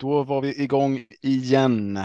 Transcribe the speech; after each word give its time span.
Då 0.00 0.22
var 0.24 0.40
vi 0.42 0.62
igång 0.62 1.04
igen. 1.22 1.98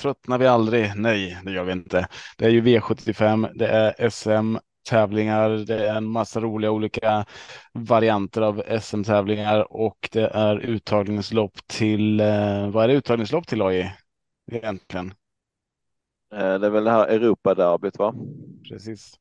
Tröttnar 0.00 0.38
vi 0.38 0.46
aldrig? 0.46 0.92
Nej, 0.96 1.38
det 1.44 1.52
gör 1.52 1.64
vi 1.64 1.72
inte. 1.72 2.08
Det 2.38 2.44
är 2.44 2.50
ju 2.50 2.60
V75, 2.62 3.48
det 3.54 3.66
är 3.68 4.10
SM-tävlingar, 4.10 5.50
det 5.50 5.88
är 5.88 5.94
en 5.96 6.04
massa 6.10 6.40
roliga 6.40 6.70
olika 6.70 7.26
varianter 7.74 8.42
av 8.42 8.62
SM-tävlingar 8.80 9.72
och 9.72 10.08
det 10.12 10.26
är 10.28 10.56
uttagningslopp 10.58 11.52
till, 11.66 12.20
eh, 12.20 12.70
vad 12.70 12.84
är 12.84 12.88
det 12.88 12.94
uttagningslopp 12.94 13.46
till 13.46 13.62
AI 13.62 13.92
egentligen? 14.52 15.14
Eh, 16.32 16.58
Det 16.58 16.66
är 16.66 16.70
väl 16.70 16.84
det 16.84 16.90
här 16.90 17.06
Europaderbyt 17.08 17.98
va? 17.98 18.14
Precis. 18.68 19.14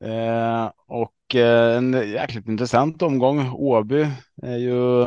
Eh, 0.00 0.70
och 0.86 1.34
eh, 1.34 1.76
en 1.76 1.92
jäkligt 1.92 2.48
intressant 2.48 3.02
omgång. 3.02 3.50
Åby 3.52 4.06
är 4.42 4.56
ju 4.56 5.04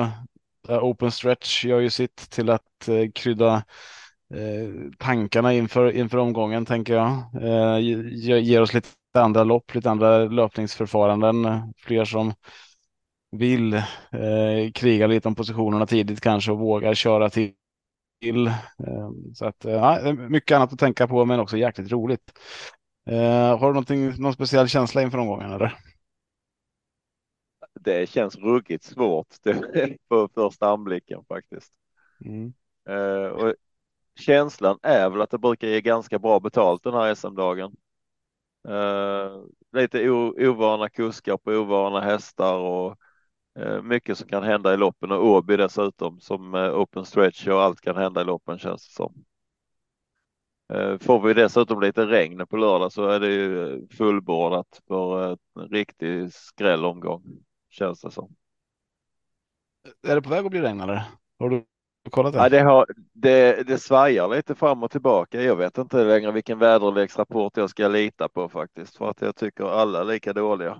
Eh, 0.69 0.83
open 0.83 1.11
Stretch 1.11 1.65
gör 1.65 1.79
ju 1.79 1.89
sitt 1.89 2.15
till 2.31 2.49
att 2.49 2.87
eh, 2.87 3.11
krydda 3.15 3.53
eh, 4.35 4.91
tankarna 4.99 5.53
inför, 5.53 5.91
inför 5.91 6.17
omgången 6.17 6.65
tänker 6.65 6.93
jag. 6.95 7.09
Eh, 7.43 7.79
ge- 7.79 8.39
ger 8.39 8.61
oss 8.61 8.73
lite 8.73 8.89
andra 9.13 9.43
lopp, 9.43 9.75
lite 9.75 9.91
andra 9.91 10.17
löpningsförfaranden. 10.25 11.45
Fler 11.77 12.05
som 12.05 12.33
vill 13.31 13.73
eh, 13.73 14.71
kriga 14.73 15.07
lite 15.07 15.27
om 15.27 15.35
positionerna 15.35 15.85
tidigt 15.85 16.21
kanske 16.21 16.51
och 16.51 16.59
vågar 16.59 16.93
köra 16.93 17.29
till. 17.29 17.53
Eh, 18.47 19.09
så 19.35 19.45
att 19.45 19.65
eh, 19.65 20.13
mycket 20.13 20.55
annat 20.55 20.73
att 20.73 20.79
tänka 20.79 21.07
på 21.07 21.25
men 21.25 21.39
också 21.39 21.57
jäkligt 21.57 21.91
roligt. 21.91 22.31
Eh, 23.09 23.59
har 23.59 23.73
du 23.73 24.17
någon 24.21 24.33
speciell 24.33 24.67
känsla 24.69 25.01
inför 25.01 25.17
omgången 25.17 25.51
eller? 25.53 25.77
Det 27.83 28.09
känns 28.09 28.35
ruggigt 28.35 28.83
svårt 28.83 29.27
det- 29.43 29.97
på 30.07 30.29
första 30.35 30.69
anblicken 30.69 31.25
faktiskt. 31.27 31.73
Mm. 32.25 32.53
Eh, 32.89 33.27
Och 33.31 33.53
känslan 34.19 34.79
är 34.83 35.09
väl 35.09 35.21
att 35.21 35.29
det 35.31 35.37
brukar 35.37 35.67
ge 35.67 35.81
ganska 35.81 36.19
bra 36.19 36.39
betalt 36.39 36.83
den 36.83 36.93
här 36.93 37.15
SM-dagen. 37.15 37.75
Eh, 38.69 39.43
Lite 39.71 40.09
ovana 40.09 40.89
kuskar 40.89 41.37
på 41.37 41.51
ovana 41.51 42.01
hästar 42.01 42.57
och 42.57 42.97
eh, 43.59 43.81
mycket 43.81 44.17
som 44.17 44.27
kan 44.29 44.43
hända 44.43 44.73
i 44.73 44.77
loppen 44.77 45.11
och 45.11 45.25
Åby 45.25 45.57
dessutom 45.57 46.19
som 46.19 46.53
open 46.55 47.05
stretch 47.05 47.47
och 47.47 47.61
allt 47.63 47.81
kan 47.81 47.97
hända 47.97 48.21
i 48.21 48.25
loppen 48.25 48.59
känns 48.59 48.87
det 48.87 48.93
som. 48.93 49.25
Får 51.01 51.19
vi 51.27 51.33
dessutom 51.33 51.81
lite 51.81 52.05
regn 52.05 52.47
på 52.47 52.57
lördag 52.57 52.91
så 52.91 53.05
är 53.07 53.19
det 53.19 53.27
ju 53.27 53.87
fullbordat 53.87 54.81
för 54.87 55.31
en 55.31 55.67
riktig 55.69 56.33
skrällomgång 56.33 57.23
känns 57.69 58.01
det 58.01 58.11
som. 58.11 58.35
Är 60.07 60.15
det 60.15 60.21
på 60.21 60.29
väg 60.29 60.45
att 60.45 60.51
bli 60.51 60.61
regn 60.61 60.81
eller? 60.81 61.03
Har 61.39 61.49
du 61.49 61.63
kollat 62.09 62.33
det? 62.33 62.39
Ja, 62.39 62.49
det, 62.49 62.59
har, 62.59 62.85
det, 63.13 63.67
det 63.67 63.77
svajar 63.77 64.27
lite 64.27 64.55
fram 64.55 64.83
och 64.83 64.91
tillbaka. 64.91 65.41
Jag 65.41 65.55
vet 65.55 65.77
inte 65.77 66.03
längre 66.03 66.31
vilken 66.31 66.59
väderleksrapport 66.59 67.57
jag 67.57 67.69
ska 67.69 67.87
lita 67.87 68.29
på 68.29 68.49
faktiskt 68.49 68.97
för 68.97 69.09
att 69.09 69.21
jag 69.21 69.35
tycker 69.35 69.65
alla 69.65 69.99
är 69.99 70.05
lika 70.05 70.33
dåliga. 70.33 70.79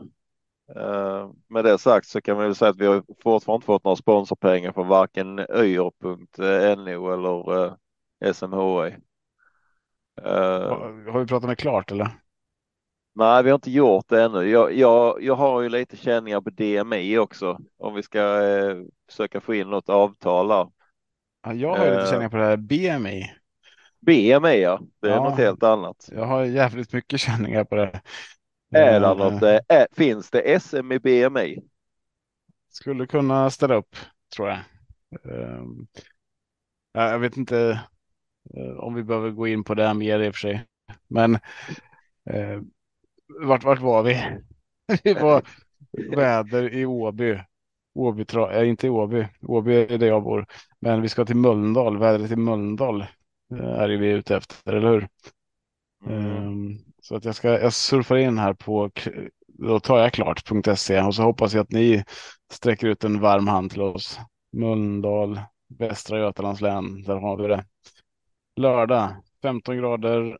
Eh, 0.76 1.30
med 1.48 1.66
det 1.66 1.78
sagt 1.78 2.08
så 2.08 2.22
kan 2.22 2.36
man 2.36 2.46
väl 2.46 2.56
säga 2.56 2.72
att 2.72 2.78
vi 2.78 2.86
har 2.86 3.04
fortfarande 3.24 3.56
inte 3.56 3.66
fått 3.66 3.84
några 3.84 3.96
sponsorpengar 3.96 4.72
från 4.72 4.88
varken 4.88 5.40
yr.no 5.40 7.14
eller 7.14 7.66
eh, 7.66 8.34
SMHI. 8.34 8.96
Eh, 10.22 11.12
har 11.12 11.20
vi 11.20 11.28
pratat 11.28 11.48
med 11.48 11.58
Klart 11.58 11.92
eller? 11.92 12.10
Nej, 13.14 13.44
vi 13.44 13.50
har 13.50 13.56
inte 13.56 13.72
gjort 13.72 14.06
det 14.10 14.24
ännu. 14.24 14.50
Jag, 14.50 14.74
jag, 14.74 15.24
jag 15.24 15.36
har 15.36 15.62
ju 15.62 15.70
lite 15.70 15.98
känningar 15.98 16.42
på 16.42 16.50
DMI 16.50 17.18
också 17.18 17.60
om 17.78 17.94
vi 17.96 18.04
ska 18.04 18.20
eh, 18.48 18.78
försöka 19.10 19.42
få 19.42 19.54
in 19.56 19.70
något 19.70 19.90
avtal 19.90 20.52
här. 20.52 20.68
Ja, 21.44 21.54
jag 21.54 21.76
har 21.76 21.86
ju 21.86 21.92
lite 21.92 22.02
Eh. 22.04 22.10
känningar 22.10 22.30
på 22.30 22.38
det 22.38 22.44
här 22.46 22.58
BMI. 22.58 23.32
BMI 24.00 24.62
ja, 24.62 24.82
det 25.02 25.08
är 25.08 25.12
Ja. 25.16 25.24
något 25.24 25.38
helt 25.38 25.64
annat. 25.64 26.10
Jag 26.12 26.26
har 26.26 26.44
jävligt 26.46 26.94
mycket 26.94 27.20
känningar 27.20 27.64
på 27.64 27.76
det. 27.76 28.02
Är 28.72 28.86
det 28.86 28.96
Eh, 28.96 29.02
något, 29.02 29.42
eh, 29.44 29.60
är, 29.68 29.88
finns 29.92 30.30
det 30.32 30.60
SM 30.62 30.92
i 30.92 31.00
BMI? 31.00 31.60
Skulle 32.70 33.08
kunna 33.08 33.50
ställa 33.50 33.76
upp 33.76 33.96
tror 34.36 34.48
jag. 34.50 34.58
Eh, 35.26 35.64
ja, 36.94 37.10
jag 37.12 37.20
vet 37.20 37.38
inte 37.38 37.82
om 38.78 38.94
vi 38.94 39.04
behöver 39.04 39.30
gå 39.32 39.48
in 39.48 39.64
på 39.64 39.74
det 39.76 39.88
här 39.88 39.94
mer 39.94 40.20
i 40.20 40.30
och 40.30 40.34
för 40.36 40.40
sig. 40.40 40.66
Men 41.08 41.40
vart, 43.30 43.64
vart 43.64 43.80
var 43.80 44.04
vi? 44.04 44.24
vi 45.04 45.14
var 45.14 45.44
väder 46.16 46.74
i 46.74 46.86
Åby. 46.86 47.40
Åby 47.96 48.26
äh, 48.52 48.70
inte 48.70 48.88
i 48.88 48.90
Åby. 48.90 49.28
Åby 49.42 49.76
är 49.76 49.98
där 49.98 50.08
jag 50.08 50.24
bor. 50.24 50.46
Men 50.80 51.02
vi 51.02 51.10
ska 51.10 51.26
till 51.26 51.36
Mölndal. 51.36 51.98
Vädret 51.98 52.32
i 52.32 52.36
Mölndal 52.36 53.02
eh, 53.52 53.70
är 53.70 53.90
vi 53.90 54.08
ute 54.10 54.36
efter, 54.36 54.74
eller 54.74 54.90
hur? 54.90 55.08
Mm. 56.06 56.26
Ehm, 56.26 56.78
Så 57.02 57.16
att 57.16 57.26
jag 57.26 57.36
ska 57.36 57.60
jag 57.60 57.74
surfar 57.74 58.18
in 58.18 58.38
här 58.38 58.54
på 58.54 58.92
då 59.48 59.80
tar 59.80 60.00
jag 60.00 60.14
klart.se 60.14 61.02
och 61.02 61.16
så 61.16 61.24
hoppas 61.24 61.54
jag 61.54 61.62
att 61.62 61.72
ni 61.72 62.04
sträcker 62.52 62.88
ut 62.88 63.04
en 63.04 63.20
varm 63.20 63.48
hand 63.48 63.72
till 63.72 63.82
oss. 63.82 64.20
Mölndal, 64.52 65.40
Västra 65.80 66.20
Götalands 66.20 66.62
län, 66.62 67.04
där 67.04 67.16
har 67.16 67.38
vi 67.38 67.48
det. 67.48 67.66
Lördag, 68.56 69.16
15 69.42 69.78
grader, 69.78 70.38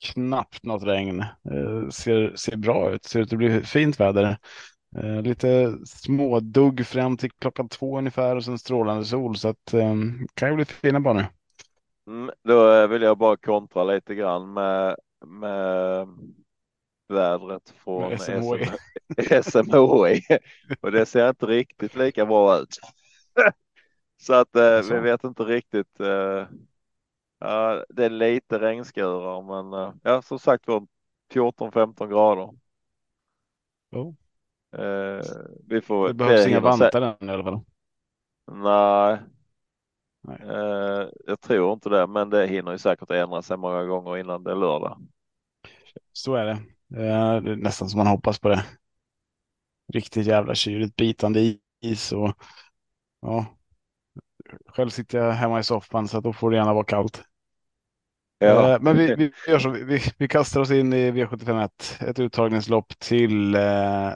knappt 0.00 0.64
något 0.64 0.82
regn. 0.82 1.20
Eh, 1.20 1.88
ser, 1.90 2.36
ser 2.36 2.56
bra 2.56 2.90
ut, 2.90 3.04
ser 3.04 3.20
ut 3.20 3.32
att 3.32 3.38
bli 3.38 3.62
fint 3.62 4.00
väder. 4.00 4.38
Eh, 4.96 5.22
lite 5.22 5.78
smådugg 5.86 6.86
fram 6.86 7.16
till 7.16 7.30
klockan 7.30 7.68
två 7.68 7.98
ungefär 7.98 8.36
och 8.36 8.44
sen 8.44 8.58
strålande 8.58 9.04
sol 9.04 9.36
så 9.36 9.48
att 9.48 9.74
eh, 9.74 9.94
kan 10.34 10.48
ju 10.48 10.56
bli 10.56 10.64
fina 10.64 11.00
banor. 11.00 11.26
Mm, 12.06 12.30
då 12.44 12.86
vill 12.86 13.02
jag 13.02 13.18
bara 13.18 13.36
kontra 13.36 13.84
lite 13.84 14.14
grann 14.14 14.52
med, 14.52 14.96
med 15.26 16.08
vädret 17.08 17.74
från 17.84 18.18
SMHI. 18.18 18.64
SM, 19.42 19.50
SMHI 19.50 20.22
och 20.80 20.92
det 20.92 21.06
ser 21.06 21.28
inte 21.28 21.46
riktigt 21.46 21.96
lika 21.96 22.26
bra 22.26 22.58
ut. 22.58 22.78
Så 24.22 24.34
att 24.34 24.56
eh, 24.56 24.80
vi 24.90 25.00
vet 25.00 25.24
inte 25.24 25.42
riktigt. 25.42 26.00
Eh, 26.00 26.46
ja, 27.40 27.84
det 27.88 28.04
är 28.04 28.10
lite 28.10 28.58
regnskurar 28.58 29.42
men 29.42 29.80
eh, 29.80 29.94
ja 30.02 30.22
som 30.22 30.38
sagt 30.38 30.66
var 30.68 30.86
14-15 31.32 32.08
grader. 32.08 32.50
Jo. 33.90 34.16
Eh, 34.72 35.24
vi 35.66 35.80
får. 35.80 36.08
Det 36.08 36.14
behövs 36.14 36.46
inga 36.46 36.60
vantar 36.60 37.16
än 37.20 37.28
i 37.28 37.32
alla 37.32 37.44
fall. 37.44 37.60
Nej. 38.52 39.18
Nej. 40.22 40.38
Eh, 40.42 41.08
jag 41.26 41.40
tror 41.40 41.72
inte 41.72 41.88
det, 41.88 42.06
men 42.06 42.30
det 42.30 42.46
hinner 42.46 42.72
ju 42.72 42.78
säkert 42.78 43.10
ändra 43.10 43.42
sig 43.42 43.56
många 43.56 43.84
gånger 43.84 44.16
innan 44.16 44.44
det 44.44 44.50
är 44.50 44.56
lördag. 44.56 44.98
Så 46.12 46.34
är 46.34 46.46
det. 46.46 46.58
Det 46.88 47.06
är 47.06 47.40
nästan 47.40 47.88
som 47.88 47.98
man 47.98 48.06
hoppas 48.06 48.38
på 48.38 48.48
det. 48.48 48.64
Riktigt 49.92 50.26
jävla 50.26 50.54
kyligt, 50.54 50.96
bitande 50.96 51.56
is 51.80 52.12
och 52.12 52.34
ja. 53.20 53.46
Själv 54.66 54.90
sitter 54.90 55.18
jag 55.18 55.32
hemma 55.32 55.60
i 55.60 55.64
soffan 55.64 56.08
så 56.08 56.18
att 56.18 56.24
då 56.24 56.32
får 56.32 56.50
det 56.50 56.56
gärna 56.56 56.74
vara 56.74 56.84
kallt. 56.84 57.22
Ja, 58.42 58.74
Eh, 58.74 58.80
Men 58.80 58.96
vi, 58.96 59.14
vi, 59.14 59.32
gör 59.48 59.58
så, 59.58 59.70
vi, 59.70 60.00
vi- 60.18 60.28
kastar 60.28 60.60
oss 60.60 60.70
in 60.70 60.92
i 60.92 61.10
V751, 61.10 62.04
ett 62.08 62.18
uttagningslopp 62.18 62.98
till 62.98 63.54
eh, 63.54 64.12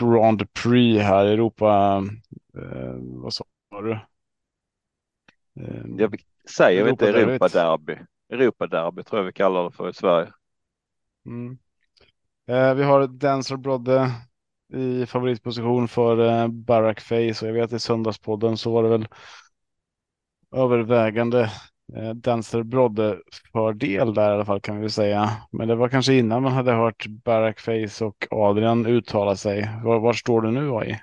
Grand 0.00 0.52
Prix 0.62 1.02
här 1.04 1.26
i 1.26 1.32
Europa. 1.32 2.02
Eh, 2.58 2.94
vad 3.00 3.32
sa 3.34 3.44
du? 3.82 3.98
Eh, 5.60 5.84
jag 5.96 6.16
säger 6.56 6.84
vi 6.84 6.90
inte 6.90 7.08
Europaderbyt. 7.08 7.18
Europaderby. 7.18 7.96
Europaderby 8.32 9.02
tror 9.02 9.20
jag 9.20 9.26
vi 9.26 9.32
kallar 9.32 9.64
det 9.64 9.70
för 9.70 9.88
i 9.88 9.94
Sverige. 9.94 10.32
Mm. 11.26 11.58
Eh, 12.48 12.74
vi 12.74 12.82
har 12.82 13.06
Dancer 13.06 13.56
Brodde 13.56 14.10
i 14.74 15.06
favoritposition 15.06 15.88
för 15.88 16.18
eh, 16.42 16.48
Barack 16.48 17.00
Face 17.00 17.16
och 17.42 17.48
jag 17.48 17.52
vet 17.52 17.72
i 17.72 17.78
söndagspodden 17.78 18.56
så 18.56 18.72
var 18.72 18.82
det 18.82 18.88
väl 18.88 19.08
övervägande 20.52 21.50
eh, 21.94 22.10
Dancer 22.14 22.62
Brodde 22.62 23.18
fördel 23.52 24.14
där 24.14 24.30
i 24.30 24.34
alla 24.34 24.44
fall 24.44 24.60
kan 24.60 24.80
vi 24.80 24.90
säga. 24.90 25.30
Men 25.50 25.68
det 25.68 25.74
var 25.74 25.88
kanske 25.88 26.14
innan 26.14 26.42
man 26.42 26.52
hade 26.52 26.72
hört 26.72 27.06
Barack 27.06 27.60
Face 27.60 28.04
och 28.04 28.26
Adrian 28.30 28.86
uttala 28.86 29.36
sig. 29.36 29.70
Var, 29.84 30.00
var 30.00 30.12
står 30.12 30.40
du 30.40 30.50
nu 30.50 30.70
AI? 30.76 31.00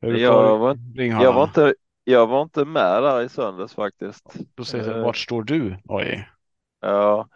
Jag 0.00 0.58
var-? 0.58 0.78
Jag 1.16 1.32
var 1.32 1.44
inte, 1.44 1.74
jag 2.04 2.26
var 2.26 2.42
inte 2.42 2.64
med 2.64 3.02
där 3.02 3.22
i 3.22 3.28
söndags 3.28 3.74
faktiskt. 3.74 4.36
Då 4.54 4.64
säger 4.64 4.88
jag, 4.88 4.98
eh, 4.98 5.04
vart 5.04 5.16
står 5.16 5.42
du 5.42 5.76
AI? 5.88 6.24
Ja, 6.80 7.28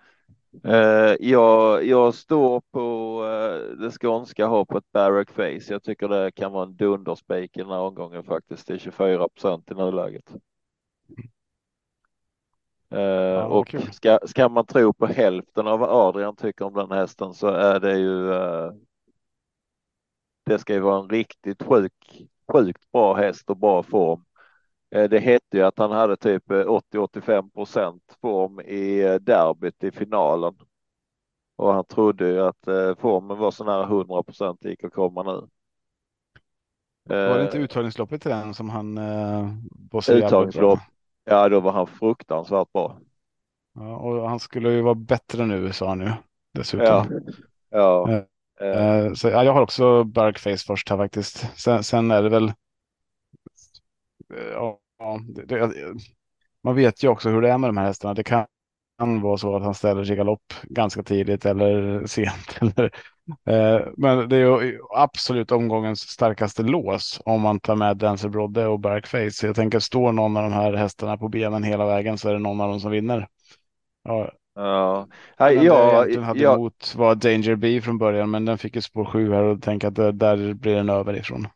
eh, 0.64 1.16
jag, 1.20 1.84
jag 1.87 2.14
står 2.14 2.61
på 2.72 2.81
eh, 3.25 3.76
det 3.78 3.90
skånska 3.90 4.46
hoppet 4.46 4.84
Barrack 4.93 5.31
Face. 5.31 5.72
Jag 5.72 5.82
tycker 5.82 6.08
det 6.08 6.32
kan 6.32 6.52
vara 6.52 6.66
en 6.66 6.76
dunderspik 6.76 7.56
i 7.56 7.61
den 7.61 7.70
här 7.70 7.81
omgången 7.81 8.25
faktiskt. 8.25 8.66
Det 8.66 8.75
är 8.75 8.78
24 8.78 9.28
procent 9.28 9.70
i 9.70 9.75
nuläget. 9.75 10.32
Eh, 12.94 13.49
vad 13.49 13.58
och 13.58 13.67
kul. 13.67 13.93
ska, 13.93 14.19
ska 14.26 14.49
man 14.49 14.67
tro 14.67 14.93
på 14.93 15.06
hälften 15.06 15.67
av 15.67 15.79
vad 15.79 15.91
Adrian 15.91 16.37
tycker 16.37 16.64
om 16.64 16.75
den 16.75 16.91
hästen 16.91 17.35
så 17.35 17.46
är 17.49 17.81
det 17.81 17.99
ju 17.99 18.32
eh, 18.32 18.73
det 20.46 20.58
ska 20.58 20.73
ju 20.73 20.81
vara 20.81 21.02
en 21.02 21.08
riktigt 21.08 21.62
sjuk, 21.62 22.23
sjukt 22.52 22.93
bra 22.93 23.14
häst 23.14 23.50
och 23.50 23.56
bra 23.56 23.82
form. 23.82 24.25
Eh, 24.91 25.08
det 25.08 25.19
hette 25.19 25.56
ju 25.56 25.62
att 25.62 25.79
han 25.79 25.91
hade 25.91 26.17
typ 26.17 26.49
80-85 26.49 27.50
procent 27.50 28.02
form 28.20 28.61
i 28.61 29.19
derbyt 29.20 29.85
i 29.85 29.90
finalen. 29.90 30.55
Och 31.56 31.73
han 31.73 31.85
trodde 31.85 32.29
ju 32.29 32.40
att 32.40 32.64
formen 32.99 33.38
var 33.38 33.50
så 33.50 33.64
nära 33.64 33.85
100 33.85 34.23
procent 34.23 34.58
det 34.62 34.70
gick 34.70 34.85
att 34.85 34.93
komma 34.93 35.23
nu. 35.23 35.49
Var 37.08 37.38
det 37.38 37.44
inte 37.44 37.58
uttagningsloppet 37.58 38.23
till 38.23 38.31
den 38.31 38.55
som 38.55 38.70
han 38.70 38.94
var 39.90 40.00
så 40.00 40.12
Uttagningslopp. 40.12 40.79
Ja, 41.25 41.49
då 41.49 41.61
var 41.61 41.73
han 41.73 41.87
fruktansvärt 41.87 42.73
bra. 42.73 43.00
Ja, 43.75 43.97
och 43.97 44.29
han 44.29 44.41
skulle 44.41 44.71
ju 44.71 44.82
vara 44.82 44.94
bättre 44.94 45.47
nu 45.47 45.73
sa 45.73 45.88
han 45.88 46.00
ju 46.00 46.11
dessutom. 46.53 46.87
Ja. 47.71 48.09
ja. 48.09 48.25
Uh, 48.62 49.15
så, 49.15 49.29
ja, 49.29 49.44
jag 49.44 49.53
har 49.53 49.62
också 49.62 50.05
Bergface 50.05 50.67
först 50.67 50.91
här 50.91 50.97
faktiskt. 50.97 51.59
Sen, 51.59 51.85
sen 51.85 52.11
är 52.11 52.23
det 52.23 52.29
väl. 52.29 52.53
Ja, 54.53 54.81
det, 55.29 55.44
det, 55.44 55.73
man 56.62 56.75
vet 56.75 57.05
ju 57.05 57.09
också 57.09 57.29
hur 57.29 57.43
det 57.43 57.50
är 57.50 57.59
med 57.59 57.69
de 57.69 57.76
här 57.76 57.87
hästarna. 57.87 58.15
Det 58.15 58.25
kan, 58.25 58.47
kan 58.99 59.21
vara 59.21 59.37
så 59.37 59.56
att 59.56 59.62
han 59.62 59.75
ställer 59.75 60.05
sig 60.05 60.17
galopp 60.17 60.55
ganska 60.62 61.03
tidigt 61.03 61.47
eller 61.47 62.06
sent. 62.06 62.59
Eller, 62.61 62.91
men 63.97 64.29
det 64.29 64.37
är 64.37 64.62
ju 64.62 64.79
absolut 64.91 65.53
omgångens 65.53 66.00
starkaste 66.00 66.62
lås 66.62 67.21
om 67.25 67.41
man 67.41 67.61
tar 67.61 67.76
med 67.76 67.97
Dancer 67.97 68.29
Brodde 68.29 68.67
och 68.67 68.81
Bergface. 68.81 69.47
Jag 69.47 69.56
tänker 69.56 69.79
står 69.79 70.12
någon 70.12 70.37
av 70.37 70.43
de 70.43 70.53
här 70.53 70.73
hästarna 70.73 71.17
på 71.17 71.29
benen 71.29 71.62
hela 71.62 71.87
vägen 71.87 72.19
så 72.19 72.29
är 72.29 72.32
det 72.32 72.38
någon 72.38 72.61
av 72.61 72.71
dem 72.71 72.81
som 72.81 72.91
vinner. 72.91 73.29
Ja. 74.03 74.32
Ja, 74.56 75.06
jag, 75.38 75.65
jag 75.65 76.23
hade 76.23 76.41
jag, 76.41 76.55
emot 76.55 76.94
var 76.97 77.15
Danger 77.15 77.55
B 77.56 77.81
från 77.81 77.99
början, 77.99 78.31
men 78.31 78.44
den 78.44 78.59
fick 78.59 78.76
ju 78.76 78.82
spår 78.82 79.05
7 79.05 79.32
här 79.32 79.43
och 79.43 79.62
tänker 79.62 79.88
att 79.88 80.19
där 80.19 80.55
blir 80.55 80.75
den 80.75 80.88
över 80.88 81.17
ifrån. 81.17 81.47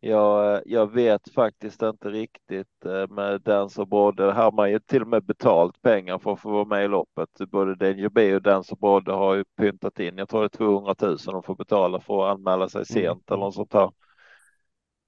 Jag, 0.00 0.62
jag 0.66 0.92
vet 0.92 1.32
faktiskt 1.34 1.82
inte 1.82 2.08
riktigt 2.10 2.84
eh, 2.86 3.08
med 3.08 3.40
den 3.42 3.70
som 3.70 3.88
både, 3.88 4.32
här 4.32 4.42
har 4.42 4.52
man 4.52 4.70
ju 4.70 4.78
till 4.78 5.02
och 5.02 5.08
med 5.08 5.24
betalt 5.24 5.82
pengar 5.82 6.18
för 6.18 6.32
att 6.32 6.40
få 6.40 6.50
vara 6.50 6.64
med 6.64 6.84
i 6.84 6.88
loppet. 6.88 7.28
Både 7.50 8.10
B 8.10 8.34
och 8.34 8.42
den 8.42 8.64
som 8.64 8.78
både 8.80 9.12
har 9.12 9.34
ju 9.34 9.44
pyntat 9.44 10.00
in, 10.00 10.18
jag 10.18 10.28
tror 10.28 10.40
det 10.40 10.46
är 10.46 10.48
200 10.48 10.94
000 11.00 11.16
de 11.24 11.42
får 11.42 11.54
betala 11.56 12.00
för 12.00 12.26
att 12.26 12.38
anmäla 12.38 12.68
sig 12.68 12.78
mm. 12.78 12.84
sent 12.84 13.30
eller 13.30 13.40
något 13.40 13.54
sånt 13.54 13.72
här. 13.72 13.90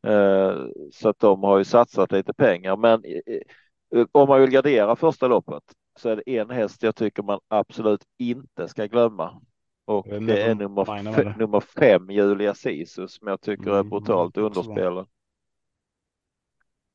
Eh, 0.07 0.67
så 0.93 1.09
att 1.09 1.19
de 1.19 1.43
har 1.43 1.59
ju 1.59 1.65
satsat 1.65 2.13
lite 2.13 2.33
pengar, 2.35 2.77
men 2.77 3.03
om 4.13 4.29
man 4.29 4.41
vill 4.41 4.51
gardera 4.51 4.97
första 4.97 5.29
loppet 5.29 5.63
så 5.99 6.09
är 6.09 6.17
det 6.17 6.37
en 6.39 6.51
häst 6.51 6.83
jag 6.83 6.97
tycker 6.97 7.23
man 7.23 7.41
absolut 7.49 8.05
inte 8.19 8.69
ska 8.69 8.87
glömma. 8.87 9.41
Och 9.85 10.09
det 10.09 10.17
är, 10.17 10.21
det 10.21 10.43
är 10.43 10.55
nummer, 10.55 11.39
nummer 11.39 11.61
fem, 11.61 12.11
Julia 12.11 12.55
Sisus, 12.55 13.15
som 13.15 13.29
jag 13.29 13.41
tycker 13.41 13.71
är 13.71 13.81
mm, 13.81 13.89
brutalt 13.89 14.37
mm, 14.37 14.47
underspelad. 14.47 15.09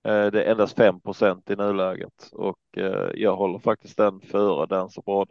Eh, 0.03 0.31
det 0.31 0.43
är 0.43 0.51
endast 0.51 0.75
5 0.75 0.99
procent 0.99 1.49
i 1.49 1.55
nuläget 1.55 2.29
och 2.31 2.77
eh, 2.77 3.09
jag 3.13 3.35
håller 3.35 3.59
faktiskt 3.59 3.97
den 3.97 4.21
före 4.21 4.65
den 4.65 4.89
så 4.89 5.01
bra. 5.01 5.25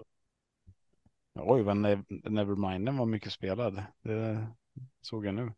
Oj, 1.35 1.62
vad 1.62 1.77
Neverminden 1.77 2.97
var 2.97 3.06
mycket 3.06 3.33
spelad. 3.33 3.83
Det 4.03 4.47
såg 5.01 5.27
jag 5.27 5.35
nu. 5.35 5.53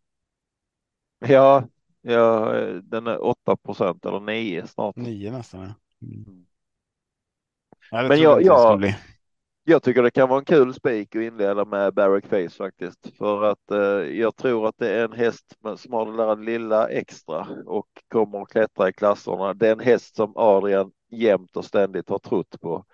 Ja, 1.19 1.69
ja 2.00 2.52
den 2.82 3.06
är 3.06 3.25
8 3.25 3.56
procent 3.56 4.06
eller 4.06 4.20
9 4.20 4.66
snart. 4.66 4.96
9 4.96 5.32
nästan. 5.32 5.60
Ja. 5.60 5.75
Mm. 6.06 6.46
Ja, 7.90 8.08
Men 8.08 8.20
jag, 8.20 8.43
jag, 8.43 8.94
jag 9.68 9.82
tycker 9.82 10.02
det 10.02 10.10
kan 10.10 10.28
vara 10.28 10.38
en 10.38 10.44
kul 10.44 10.74
spik 10.74 11.16
att 11.16 11.22
inleda 11.22 11.64
med 11.64 11.94
Barrack 11.94 12.26
Face 12.26 12.56
faktiskt. 12.56 13.16
För 13.18 13.44
att 13.44 13.70
eh, 13.70 14.18
jag 14.18 14.36
tror 14.36 14.68
att 14.68 14.74
det 14.78 14.90
är 14.90 15.04
en 15.04 15.12
häst 15.12 15.56
som 15.76 15.92
har 15.92 16.06
det 16.12 16.16
där 16.16 16.36
lilla 16.36 16.88
extra 16.88 17.46
och 17.66 17.86
kommer 18.08 18.42
att 18.42 18.48
klättra 18.48 18.88
i 18.88 18.92
klasserna. 18.92 19.54
Det 19.54 19.68
är 19.68 19.72
en 19.72 19.80
häst 19.80 20.16
som 20.16 20.32
Adrian 20.36 20.90
jämt 21.10 21.56
och 21.56 21.64
ständigt 21.64 22.08
har 22.08 22.18
trott 22.18 22.60
på. 22.60 22.84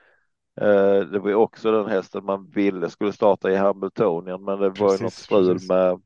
Eh, 0.61 1.01
det 1.01 1.19
var 1.19 1.35
också 1.35 1.73
den 1.73 1.87
hästen 1.87 2.25
man 2.25 2.51
ville 2.51 2.91
skulle 2.91 3.13
starta 3.13 3.51
i 3.51 3.57
Hamiltonien, 3.57 4.45
men 4.45 4.61
det 4.61 4.69
var 4.69 4.97
precis, 4.97 5.01
ju 5.01 5.05
något 5.05 5.13
strul 5.13 5.53
precis. 5.53 5.69
med 5.69 6.01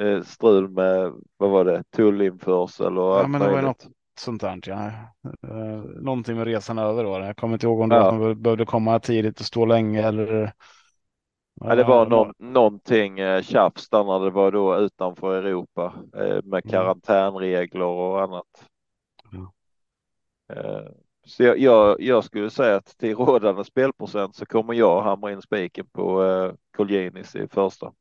eh, 0.00 0.22
strul 0.22 0.68
med, 0.68 1.12
vad 1.36 1.50
var 1.50 1.64
det, 1.64 1.82
tullinförsel 1.90 2.98
och 2.98 3.04
ja, 3.04 3.20
allt 3.20 3.28
men 3.28 3.40
det 3.40 3.46
möjligt. 3.46 3.62
Var 3.62 3.68
något 3.68 3.88
sånt 4.20 4.40
där. 4.40 4.60
Ja. 4.66 4.90
Uh, 5.48 5.84
någonting 6.02 6.36
med 6.36 6.46
resan 6.46 6.78
över 6.78 7.04
då. 7.04 7.10
Jag 7.10 7.36
kommer 7.36 7.54
inte 7.54 7.66
ihåg 7.66 7.80
om 7.80 7.88
det 7.88 7.96
ja. 7.96 8.12
man 8.12 8.42
behövde 8.42 8.66
komma 8.66 9.00
tidigt 9.00 9.40
och 9.40 9.46
stå 9.46 9.66
länge 9.66 10.02
eller. 10.02 10.52
Ja, 11.60 11.74
det 11.74 11.84
var 11.84 12.06
någon, 12.06 12.32
någonting 12.38 13.18
eh, 13.18 13.42
tjafs 13.42 13.88
där 13.88 14.04
när 14.04 14.24
det 14.24 14.30
var 14.30 14.52
då 14.52 14.76
utanför 14.76 15.42
Europa 15.42 15.94
eh, 16.14 16.20
med 16.22 16.44
mm. 16.44 16.62
karantänregler 16.70 17.84
och 17.84 18.22
annat. 18.22 18.64
Ja. 19.32 19.52
Eh, 20.56 20.88
så 21.26 21.42
jag, 21.42 21.58
jag, 21.58 22.00
jag, 22.00 22.24
skulle 22.24 22.50
säga 22.50 22.76
att 22.76 22.98
till 22.98 23.14
rådande 23.14 23.64
spelprocent 23.64 24.36
så 24.36 24.46
kommer 24.46 24.74
jag 24.74 25.02
hamra 25.02 25.32
in 25.32 25.42
spiken 25.42 25.86
på 25.92 26.24
eh, 26.24 26.52
Colginis 26.76 27.36
i 27.36 27.48
första. 27.48 27.92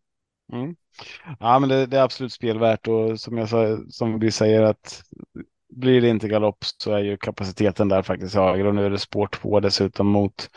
Mm. 0.54 0.76
Ja, 1.40 1.60
men 1.60 1.70
det, 1.70 1.86
det, 1.86 1.98
är 1.98 2.04
absolut 2.04 2.34
spelvärt 2.34 2.88
och 2.88 3.20
som 3.20 3.38
jag 3.38 3.50
sa, 3.50 3.78
som 3.90 4.20
vi 4.20 4.32
säger 4.32 4.64
att 4.64 5.04
blir 5.70 6.02
det 6.02 6.10
inte 6.10 6.28
galopp 6.28 6.58
så 6.78 6.94
är 6.94 7.00
ju 7.00 7.18
kapaciteten 7.18 7.90
där 7.90 8.02
faktiskt 8.02 8.36
högre 8.36 8.68
och 8.68 8.76
nu 8.76 8.86
är 8.86 8.90
det 8.90 9.00
spår 9.00 9.28
2 9.28 9.60
dessutom 9.60 10.08
mot 10.08 10.50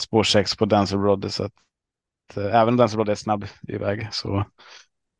spår 0.00 0.22
6 0.22 0.56
på 0.56 0.66
Dancer 0.66 0.98
Brody. 0.98 1.28
så 1.28 1.44
att 1.44 1.52
eh, 2.36 2.60
även 2.60 2.76
Dancer 2.76 2.96
Brody 2.96 3.12
är 3.12 3.16
snabb 3.16 3.46
iväg 3.68 4.08
så 4.12 4.44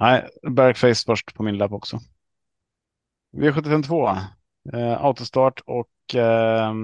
nej, 0.00 0.28
Bergface 0.50 1.04
först 1.06 1.34
på 1.34 1.42
min 1.42 1.58
lapp 1.58 1.72
också. 1.72 2.00
V752 3.36 4.18
eh, 4.72 5.04
autostart 5.04 5.60
och 5.66 6.14
eh, 6.14 6.74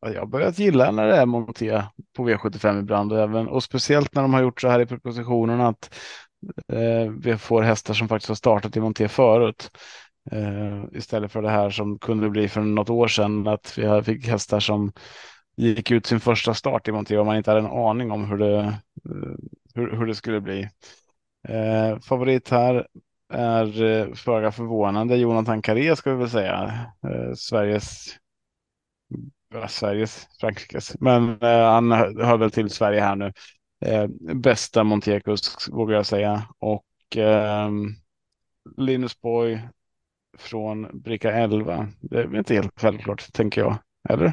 jag 0.00 0.20
har 0.20 0.26
börjat 0.26 0.58
gilla 0.58 0.90
när 0.90 1.06
det 1.06 1.16
är 1.16 1.26
monté 1.26 1.82
på 2.16 2.28
V75 2.28 2.80
ibland 2.80 3.12
och 3.12 3.20
även 3.20 3.48
och 3.48 3.62
speciellt 3.62 4.14
när 4.14 4.22
de 4.22 4.34
har 4.34 4.42
gjort 4.42 4.60
så 4.60 4.68
här 4.68 4.80
i 4.80 4.86
propositionen 4.86 5.60
att 5.60 5.94
eh, 6.72 7.12
vi 7.18 7.38
får 7.38 7.62
hästar 7.62 7.94
som 7.94 8.08
faktiskt 8.08 8.28
har 8.28 8.34
startat 8.34 8.76
i 8.76 8.80
monté 8.80 9.08
förut. 9.08 9.70
Uh, 10.32 10.84
istället 10.92 11.32
för 11.32 11.42
det 11.42 11.50
här 11.50 11.70
som 11.70 11.98
kunde 11.98 12.30
bli 12.30 12.48
för 12.48 12.60
något 12.60 12.90
år 12.90 13.08
sedan 13.08 13.46
att 13.46 13.78
vi 13.78 14.02
fick 14.02 14.26
hästar 14.26 14.60
som 14.60 14.92
gick 15.56 15.90
ut 15.90 16.06
sin 16.06 16.20
första 16.20 16.54
start 16.54 16.88
i 16.88 16.92
Monté 16.92 17.18
och 17.18 17.26
man 17.26 17.36
inte 17.36 17.50
hade 17.50 17.60
en 17.60 17.72
aning 17.72 18.10
om 18.10 18.24
hur 18.30 18.38
det, 18.38 18.58
uh, 19.10 19.36
hur, 19.74 19.96
hur, 19.96 20.06
det 20.06 20.14
skulle 20.14 20.40
bli. 20.40 20.68
Uh, 21.48 22.00
favorit 22.00 22.48
här 22.48 22.86
är 23.32 23.82
uh, 23.82 24.14
föga 24.14 24.52
förvånande 24.52 25.16
Jonathan 25.16 25.62
Carré 25.62 25.96
ska 25.96 26.10
vi 26.10 26.16
väl 26.16 26.30
säga. 26.30 26.86
Sveriges 27.36 28.16
Sveriges, 29.68 30.26
Frankrikes, 30.40 31.00
men 31.00 31.38
han 31.40 31.92
hör 31.92 32.36
väl 32.36 32.50
till 32.50 32.70
Sverige 32.70 33.00
här 33.00 33.16
nu. 33.16 33.32
bästa 34.34 34.84
Montekus 34.84 35.68
vågar 35.68 35.96
jag 35.96 36.06
säga 36.06 36.48
och 36.58 36.84
ehm, 37.16 37.94
Linus 38.76 39.20
Borg 39.20 39.60
från 40.38 41.00
bricka 41.00 41.32
11. 41.32 41.88
Det 42.00 42.18
är 42.18 42.36
inte 42.36 42.54
helt 42.54 42.80
självklart, 42.80 43.32
tänker 43.32 43.60
jag. 43.60 43.78
Eller? 44.08 44.32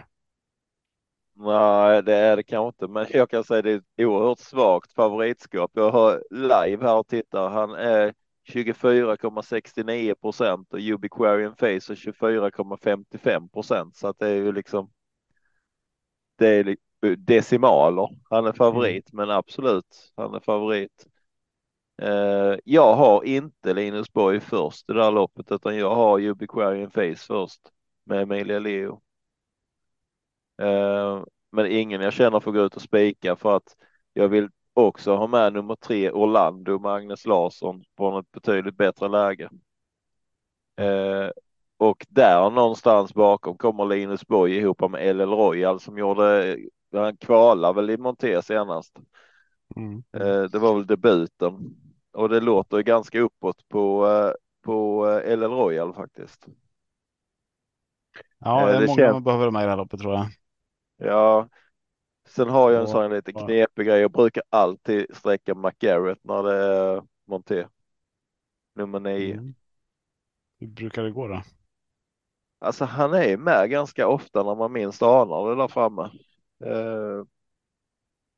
Nej, 1.38 2.04
det 2.04 2.16
är 2.16 2.36
det 2.36 2.44
kanske 2.44 2.68
inte, 2.68 2.94
men 2.94 3.06
jag 3.10 3.30
kan 3.30 3.44
säga 3.44 3.62
det 3.62 3.72
är 3.72 3.78
ett 3.78 3.84
oerhört 3.98 4.40
svagt 4.40 4.94
favoritskap. 4.94 5.72
Jag 5.74 5.92
har 5.92 6.24
live 6.30 6.86
här 6.86 6.98
och 6.98 7.08
tittar. 7.08 7.50
Han 7.50 7.72
är 7.72 8.14
24,69 8.48 10.16
procent 10.16 10.74
och 10.74 10.80
Ubiquarian 10.80 11.56
Face 11.56 11.66
är 11.66 11.96
24,55 11.96 13.50
procent. 13.50 13.96
Så 13.96 14.08
att 14.08 14.20
det 14.20 14.28
är 14.28 14.36
ju 14.36 14.52
liksom. 14.52 14.92
Det 16.38 16.48
är 16.48 16.78
decimaler. 17.18 18.10
Han 18.30 18.46
är 18.46 18.52
favorit, 18.52 19.14
mm. 19.14 19.28
men 19.28 19.38
absolut, 19.38 20.14
han 20.16 20.34
är 20.34 20.40
favorit. 20.40 21.08
Uh, 22.04 22.58
jag 22.64 22.96
har 22.96 23.24
inte 23.24 23.74
Linus 23.74 24.14
Borg 24.14 24.40
först 24.40 24.90
i 24.90 24.94
det 24.94 25.04
här 25.04 25.12
loppet 25.12 25.52
utan 25.52 25.78
jag 25.78 25.96
har 25.96 26.20
Ubiquarian 26.20 26.92
Face 26.92 27.16
först 27.16 27.62
med 28.04 28.22
Emilia 28.22 28.60
Leo. 28.60 29.02
Uh, 30.62 31.24
men 31.52 31.66
ingen 31.66 32.02
jag 32.02 32.14
känner 32.14 32.40
får 32.40 32.52
gå 32.52 32.62
ut 32.62 32.75
och 32.75 32.82
spika 32.82 33.36
för 33.36 33.56
att 33.58 33.75
jag 34.14 34.28
vill 34.28 34.50
också 34.74 35.16
ha 35.16 35.28
med 35.28 35.54
nummer 35.54 35.75
tre 35.75 36.12
Orlando 36.12 36.80
Magnus 36.80 37.25
Larsson 37.25 37.84
från 37.98 38.20
ett 38.20 38.32
betydligt 38.32 38.78
bättre 38.78 39.08
läge. 39.08 39.50
Uh, 40.82 41.30
och 41.78 42.06
där 42.10 42.50
någonstans 42.50 43.14
bakom 43.14 43.58
kommer 43.58 43.86
Linus 43.86 44.28
Borg 44.28 44.58
ihop 44.58 44.92
med 44.92 45.16
LL 45.16 45.30
Royal 45.30 45.80
som 45.80 45.98
gjorde, 45.98 46.58
han 46.92 47.18
kvalade 47.18 47.74
väl 47.75 47.90
i 47.90 47.98
Monté 47.98 48.42
senast. 48.42 49.00
Mm. 49.75 50.04
Det 50.52 50.60
var 50.60 50.74
väl 50.74 50.86
debuten 50.86 51.75
och 52.16 52.30
det 52.30 52.40
låter 52.40 52.82
ganska 52.82 53.20
uppåt 53.20 53.68
på, 53.68 54.08
eh, 54.08 54.32
på 54.62 55.06
LL 55.26 55.44
eh, 55.44 55.50
Royal 55.50 55.94
faktiskt. 55.94 56.48
Ja, 58.40 58.66
det 58.66 58.76
är 58.76 58.82
det 58.82 58.88
många 58.88 58.98
känns... 58.98 59.14
man 59.14 59.24
behöver 59.24 59.52
med 59.52 59.62
i 59.62 59.64
det 59.64 59.70
här 59.70 59.78
loppet 59.78 60.00
tror 60.00 60.14
jag. 60.14 60.28
Ja, 60.98 61.50
sen 62.28 62.50
har 62.50 62.72
jag 62.72 62.82
en 62.82 62.88
sån 62.88 63.12
lite 63.12 63.34
knepig 63.34 63.86
grej. 63.86 64.02
Jag 64.02 64.12
brukar 64.12 64.44
alltid 64.50 65.16
sträcka 65.16 65.56
McGarrett 65.56 66.20
när 66.24 66.44
det 66.44 66.56
är 66.56 67.04
Monté. 67.26 67.66
Nummer 68.76 69.00
nio. 69.00 69.34
Mm. 69.34 69.56
Hur 70.60 70.68
brukar 70.68 71.04
det 71.04 71.12
gå 71.12 71.28
då? 71.28 71.42
alltså 72.66 72.86
han 72.86 73.14
är 73.14 73.38
med 73.38 73.70
ganska 73.70 74.08
ofta 74.08 74.44
när 74.44 74.56
man 74.56 74.72
minst 74.72 75.02
anar 75.02 75.50
det 75.50 75.56
där 75.56 75.68
framme. 75.68 76.12
Eh, 76.66 77.24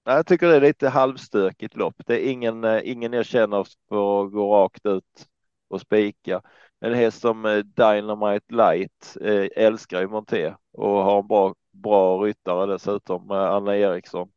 jag 0.07 0.25
tycker 0.25 0.47
det 0.47 0.55
är 0.55 0.61
lite 0.61 0.89
halvstökigt 0.89 1.75
lopp. 1.75 1.95
Det 2.05 2.27
är 2.27 2.31
ingen, 2.31 2.63
eh, 2.63 2.81
ingen 2.83 3.13
jag 3.13 3.25
känner 3.25 3.67
för 3.89 4.25
att 4.25 4.31
gå 4.31 4.55
rakt 4.55 4.85
ut 4.85 5.27
och 5.67 5.81
spika. 5.81 6.41
En 6.79 6.93
häst 6.93 7.21
som 7.21 7.45
eh, 7.45 7.57
Dynamite 7.57 8.55
Light 8.55 9.17
eh, 9.21 9.47
älskar 9.55 10.01
ju 10.01 10.07
Monté 10.07 10.53
och 10.71 10.89
har 10.89 11.19
en 11.19 11.27
bra, 11.27 11.55
bra 11.71 12.17
ryttare 12.17 12.65
dessutom, 12.73 13.31
Anna 13.31 13.77
Eriksson. 13.77 14.29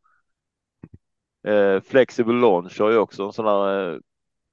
Flexible 1.84 2.40
Launch 2.40 2.80
har 2.80 2.90
ju 2.90 2.98
också 2.98 3.24
en 3.24 3.32
sån 3.32 3.46
här 3.46 4.00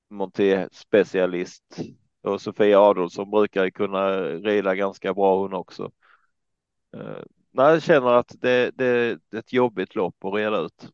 monté-specialist 0.09 1.63
och 2.21 2.41
Sofia 2.41 2.79
Adolfsson 2.79 3.31
brukar 3.31 3.65
ju 3.65 3.71
kunna 3.71 4.21
rida 4.21 4.75
ganska 4.75 5.13
bra 5.13 5.39
hon 5.41 5.53
också. 5.53 5.91
Nej, 7.51 7.74
jag 7.74 7.83
känner 7.83 8.13
att 8.13 8.36
det, 8.41 8.71
det, 8.75 9.19
det 9.29 9.38
är 9.38 9.39
ett 9.39 9.53
jobbigt 9.53 9.95
lopp 9.95 10.25
att 10.25 10.33
reda 10.33 10.57
ut. 10.57 10.91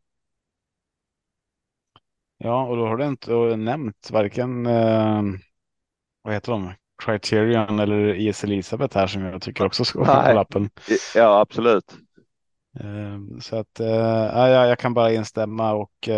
Ja, 2.43 2.63
och 2.63 2.77
då 2.77 2.87
har 2.87 2.97
du 2.97 3.05
inte 3.05 3.31
nämnt 3.55 4.09
varken, 4.11 4.65
eh, 4.65 5.21
vad 6.21 6.33
heter 6.33 6.51
de, 6.51 6.73
Criterion 7.05 7.79
eller 7.79 8.13
IS 8.13 8.43
Elisabeth 8.43 8.97
här 8.97 9.07
som 9.07 9.21
jag 9.21 9.41
tycker 9.41 9.65
också 9.65 9.85
ska 9.85 9.99
vara 9.99 10.27
på 10.27 10.33
lappen. 10.33 10.69
Ja, 11.15 11.39
absolut. 11.39 11.95
Ehm, 12.79 13.41
så 13.41 13.55
att 13.55 13.79
uh, 13.79 13.87
ja, 13.87 14.47
jag 14.47 14.79
kan 14.79 14.93
bara 14.93 15.13
instämma 15.13 15.73
och 15.73 16.07
uh, 16.07 16.15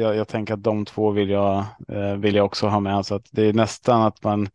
jag, 0.00 0.16
jag, 0.16 0.28
tänker 0.28 0.54
att 0.54 0.62
de 0.62 0.84
två 0.84 1.10
vill 1.10 1.30
jag, 1.30 1.64
uh, 1.92 2.14
vill 2.14 2.34
jag 2.34 2.46
också 2.46 2.66
ha 2.66 2.80
med. 2.80 3.06
Så 3.06 3.14
att 3.14 3.28
det 3.30 3.42
är 3.42 3.52
nästan 3.52 4.02
att 4.02 4.22
man 4.22 4.48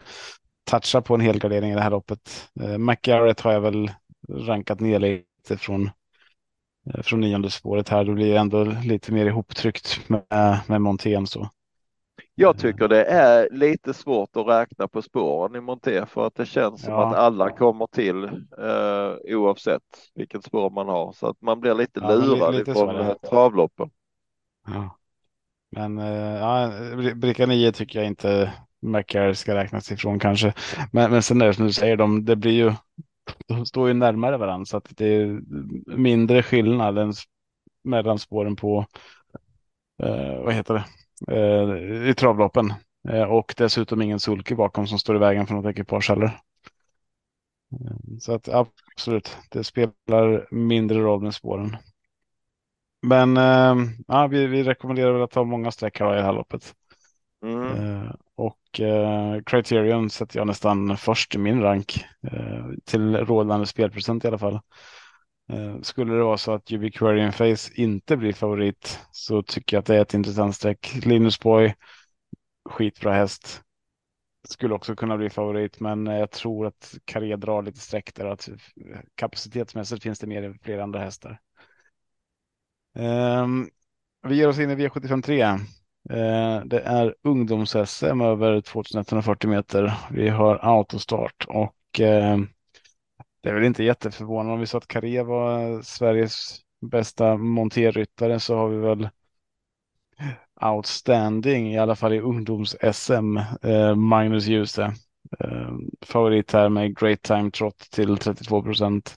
touchar 0.70 1.02
på 1.02 1.14
en 1.14 1.22
helgardering 1.22 1.72
i 1.72 1.76
det 1.76 1.82
här 1.82 1.92
loppet. 1.92 2.50
Uh, 2.62 2.78
McGarrett 2.78 3.42
har 3.42 3.54
jag 3.54 3.62
väl 3.62 3.92
rankat 4.30 4.80
ner 4.80 5.00
lite 5.00 5.58
från, 5.58 5.90
från 7.04 7.20
nionde 7.20 7.50
spåret 7.50 7.90
här. 7.90 8.04
Då 8.04 8.14
blir 8.14 8.32
det 8.34 8.40
ändå 8.40 8.64
lite 8.64 9.12
mer 9.14 9.26
ihoptryckt 9.26 10.10
med, 10.10 10.60
med 10.68 10.82
Montén. 10.82 11.28
Så. 11.28 11.50
Jag 12.36 12.58
tycker 12.58 12.88
det 12.88 13.06
är 13.06 13.50
lite 13.52 13.94
svårt 13.94 14.30
att 14.36 14.48
räkna 14.48 14.88
på 14.88 15.02
spåren 15.02 15.56
i 15.56 15.62
Monté 15.62 16.06
för 16.06 16.28
att 16.28 16.36
det 16.36 16.46
känns 16.46 16.84
ja. 16.84 16.86
som 16.86 16.96
att 16.96 17.16
alla 17.16 17.50
kommer 17.50 17.88
till 17.88 18.24
eh, 18.24 19.36
oavsett 19.36 19.82
vilket 20.16 20.44
spår 20.44 20.70
man 20.70 20.88
har 20.88 21.14
så 21.14 21.28
att 21.28 21.42
man 21.42 21.60
blir 21.60 21.74
lite 21.74 22.00
ja, 22.04 22.16
lurad 22.16 22.56
lite 22.56 22.72
ifrån 22.72 22.96
eh, 22.96 23.14
travloppen. 23.14 23.90
Ja. 24.68 24.98
Men 25.72 25.98
eh, 26.00 26.38
ja, 26.40 26.72
bricka 27.16 27.46
9 27.46 27.72
tycker 27.72 28.00
jag 28.00 28.08
inte 28.08 28.54
McCare 28.82 29.36
ska 29.36 29.56
räknas 29.56 29.92
ifrån 29.92 30.20
kanske. 30.20 30.54
Men, 30.92 31.12
men 31.12 31.24
sen 31.24 31.42
är 31.42 31.46
det 31.46 31.54
som 31.54 31.66
du 31.66 31.74
säger, 31.74 31.98
de, 31.98 32.26
det 32.26 32.36
blir 32.36 32.52
ju, 32.52 32.74
de 33.48 33.66
står 33.66 33.88
ju 33.88 33.94
närmare 33.94 34.38
varandra 34.38 34.66
så 34.66 34.78
att 34.78 34.98
det 34.98 35.06
är 35.06 35.42
mindre 35.98 36.44
skillnad 36.44 36.98
än 36.98 37.14
mellan 37.84 38.20
spåren 38.20 38.56
på, 38.56 38.86
eh, 40.04 40.44
vad 40.44 40.54
heter 40.54 40.74
det, 40.74 40.86
eh, 41.36 42.10
i 42.10 42.14
travloppen. 42.14 42.74
Eh, 43.10 43.24
och 43.24 43.54
dessutom 43.58 44.02
ingen 44.02 44.20
sulky 44.20 44.56
bakom 44.56 44.88
som 44.88 45.00
står 45.00 45.16
i 45.16 45.20
vägen 45.20 45.48
för 45.48 45.56
något 45.56 45.72
ekipage 45.72 46.10
heller. 46.10 46.40
Eh, 47.72 48.18
så 48.20 48.34
att 48.34 48.50
absolut, 48.50 49.38
det 49.50 49.64
spelar 49.64 50.48
mindre 50.52 51.00
roll 51.00 51.22
med 51.22 51.36
spåren. 51.36 51.78
Men 53.02 53.38
eh, 53.38 53.76
ja, 54.08 54.28
vi, 54.28 54.48
vi 54.48 54.64
rekommenderar 54.64 55.14
väl 55.14 55.22
att 55.22 55.32
ta 55.32 55.44
många 55.44 55.72
streck 55.72 56.00
här 56.00 56.14
i 56.14 56.18
det 56.18 56.24
här 56.24 56.34
loppet. 56.34 56.74
Mm. 57.46 58.08
Och 58.36 58.80
eh, 58.80 59.42
Criterion 59.46 60.10
sätter 60.10 60.40
jag 60.40 60.48
nästan 60.48 60.98
först 60.98 61.36
i 61.36 61.38
min 61.38 61.62
rank 61.62 62.06
eh, 62.32 62.66
till 62.86 63.16
rådande 63.16 63.66
spelprocent 63.66 64.26
i 64.26 64.28
alla 64.28 64.38
fall. 64.38 64.60
Eh, 65.50 65.82
skulle 65.82 66.14
det 66.14 66.24
vara 66.24 66.38
så 66.38 66.54
att 66.54 66.72
Ubiquarian 66.72 67.32
Face 67.32 67.74
inte 67.76 68.18
blir 68.18 68.34
favorit 68.34 69.00
så 69.12 69.44
tycker 69.44 69.78
jag 69.78 69.82
att 69.82 69.86
det 69.86 69.96
är 69.96 70.02
ett 70.02 70.14
intressant 70.14 70.56
streck. 70.56 71.06
Linus 71.06 71.40
Boy, 71.40 71.74
skitbra 72.70 73.14
häst. 73.14 73.62
Skulle 74.50 74.74
också 74.74 74.96
kunna 74.96 75.18
bli 75.18 75.30
favorit, 75.30 75.80
men 75.80 76.08
eh, 76.08 76.18
jag 76.18 76.32
tror 76.32 76.68
att 76.68 76.94
Carré 77.06 77.36
drar 77.36 77.62
lite 77.62 77.80
streck 77.80 78.16
där. 78.16 78.26
Att 78.26 78.48
eh, 78.48 78.56
kapacitetsmässigt 79.16 80.04
finns 80.04 80.20
det 80.20 80.28
mer 80.28 80.44
än 80.44 80.60
flera 80.60 80.84
andra 80.84 81.00
hästar. 81.00 81.40
Ehm, 82.96 83.70
vi 84.28 84.36
ger 84.36 84.48
oss 84.48 84.60
in 84.60 84.70
i 84.70 84.76
V753. 84.76 85.60
Eh, 86.10 86.62
det 86.66 86.80
är 86.80 87.16
ungdoms-SM 87.24 88.22
över 88.22 88.62
2140 88.62 89.50
meter. 89.50 89.94
Vi 90.12 90.30
har 90.30 90.60
autostart 90.62 91.46
och 91.48 92.00
eh, 92.00 92.38
det 93.42 93.50
är 93.50 93.54
väl 93.54 93.64
inte 93.64 93.84
jätteförvånande 93.84 94.54
om 94.54 94.60
vi 94.60 94.68
sa 94.68 94.78
att 94.78 94.88
Carré 94.88 95.24
var 95.24 95.82
Sveriges 95.82 96.60
bästa 96.82 97.38
monterryttare 97.38 98.40
så 98.40 98.56
har 98.56 98.70
vi 98.70 98.78
väl 98.78 99.10
outstanding 100.62 101.74
i 101.74 101.78
alla 101.78 101.96
fall 101.96 102.14
i 102.14 102.20
ungdoms-SM 102.22 103.38
eh, 103.62 103.96
Magnus 103.96 104.46
Djuse. 104.46 104.94
Favorit 106.02 106.52
här 106.52 106.70
med 106.70 107.00
Great 107.00 107.22
Time 107.22 107.52
Trot 107.52 107.78
till 107.78 108.18
32 108.18 108.64
procent 108.64 109.16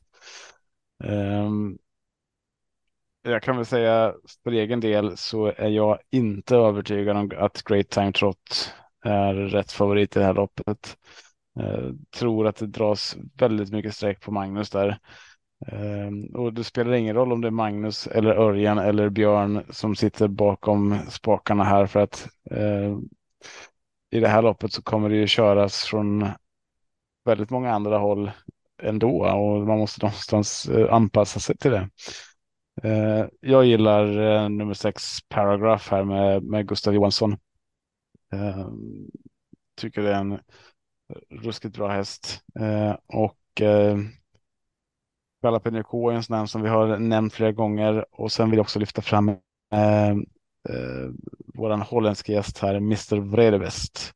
jag 3.27 3.43
kan 3.43 3.57
väl 3.57 3.67
säga 3.67 4.15
för 4.45 4.53
egen 4.53 4.81
del 4.81 5.17
så 5.17 5.47
är 5.47 5.69
jag 5.69 5.99
inte 6.11 6.57
övertygad 6.57 7.17
om 7.17 7.31
att 7.37 7.63
Great 7.63 7.91
Time 7.91 8.13
Trot 8.13 8.75
är 9.05 9.35
rätt 9.35 9.73
favorit 9.73 10.17
i 10.17 10.19
det 10.19 10.25
här 10.25 10.35
loppet. 10.35 10.97
Eh, 11.61 11.91
tror 12.19 12.47
att 12.47 12.57
det 12.57 12.67
dras 12.67 13.17
väldigt 13.39 13.73
mycket 13.73 13.95
streck 13.95 14.21
på 14.21 14.33
Magnus 14.33 14.71
där. 14.71 14.99
Eh, 15.67 16.39
och 16.41 16.53
det 16.53 16.65
spelar 16.65 16.93
ingen 16.93 17.15
roll 17.15 17.33
om 17.33 17.41
det 17.41 17.49
är 17.49 17.51
Magnus 17.51 18.07
eller 18.07 18.31
Örjan 18.31 18.79
eller 18.79 19.09
Björn 19.09 19.65
som 19.71 19.97
sitter 19.97 20.29
bakom 20.29 20.99
spakarna 21.09 21.65
här 21.65 21.87
för 21.87 22.01
att 22.01 22.29
eh, 22.51 22.97
i 24.11 24.21
det 24.21 24.29
här 24.29 24.43
loppet 24.43 24.73
så 24.73 24.83
kommer 24.83 25.09
det 25.09 25.17
ju 25.17 25.27
köras 25.27 25.85
från 25.85 26.29
väldigt 27.25 27.51
många 27.51 27.73
andra 27.73 27.99
håll 27.99 28.31
ändå 28.83 29.27
och 29.27 29.67
man 29.67 29.79
måste 29.79 30.07
någonstans 30.07 30.69
eh, 30.69 30.95
anpassa 30.95 31.41
sig 31.41 31.57
till 31.57 31.71
det. 31.71 31.89
Eh, 32.83 33.27
jag 33.41 33.65
gillar 33.65 34.19
eh, 34.19 34.49
nummer 34.49 34.75
sex 34.75 35.19
Paragraph 35.29 35.91
här 35.91 36.05
med, 36.05 36.43
med 36.43 36.69
Gustav 36.69 36.95
Johansson. 36.95 37.37
Eh, 38.33 38.69
tycker 39.77 40.03
det 40.03 40.15
är 40.15 40.21
en 40.21 40.39
ruskigt 41.31 41.77
bra 41.77 41.89
häst. 41.89 42.41
Eh, 42.61 42.97
och 43.07 43.61
eh, 43.63 43.99
K 45.85 46.11
är 46.11 46.15
en 46.15 46.23
sån 46.23 46.37
här 46.37 46.47
som 46.47 46.63
vi 46.63 46.69
har 46.69 46.99
nämnt 46.99 47.35
flera 47.35 47.53
gånger. 47.53 48.05
Och 48.13 48.33
sen 48.33 48.51
vill 48.51 48.57
jag 48.57 48.65
också 48.65 48.79
lyfta 48.79 49.03
fram 49.03 49.29
eh, 49.29 50.11
eh, 50.69 51.11
våran 51.55 51.83
holländska 51.83 52.33
gäst 52.33 52.59
här, 52.59 52.75
Mr. 52.75 53.17
Vredevest. 53.17 54.13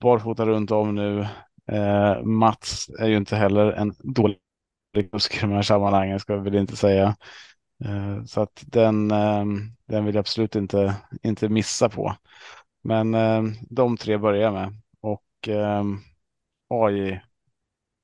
Barfota 0.00 0.46
runt 0.46 0.70
om 0.70 0.94
nu. 0.94 1.26
Eh, 1.72 2.22
Mats 2.22 2.88
är 2.98 3.08
ju 3.08 3.16
inte 3.16 3.36
heller 3.36 3.72
en 3.72 3.94
dålig 3.98 4.38
kusk 5.12 5.36
i 5.36 5.40
de 5.40 5.52
här 5.52 5.62
sammanhangen, 5.62 6.20
ska 6.20 6.36
vi 6.36 6.50
väl 6.50 6.60
inte 6.60 6.76
säga. 6.76 7.16
Eh, 7.84 8.24
så 8.24 8.40
att 8.40 8.64
den, 8.66 9.10
eh, 9.10 9.44
den 9.86 10.04
vill 10.04 10.14
jag 10.14 10.20
absolut 10.20 10.56
inte, 10.56 10.96
inte 11.22 11.48
missa 11.48 11.88
på. 11.88 12.16
Men 12.82 13.14
eh, 13.14 13.42
de 13.70 13.96
tre 13.96 14.18
börjar 14.18 14.52
med 14.52 14.72
eh, 15.48 15.84
AI 16.68 17.20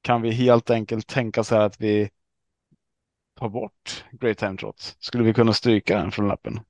kan 0.03 0.23
vi 0.23 0.31
helt 0.31 0.71
enkelt 0.71 1.07
tänka 1.07 1.45
så 1.45 1.55
här 1.55 1.63
att 1.63 1.81
vi 1.81 2.11
tar 3.39 3.49
bort 3.49 4.05
Great 4.13 4.39
Time 4.39 4.57
Trots? 4.57 4.97
Skulle 5.01 5.25
vi 5.25 5.35
kunna 5.35 5.53
stryka 5.53 5.99
den 5.99 6.13
från 6.13 6.29
lappen? 6.29 6.61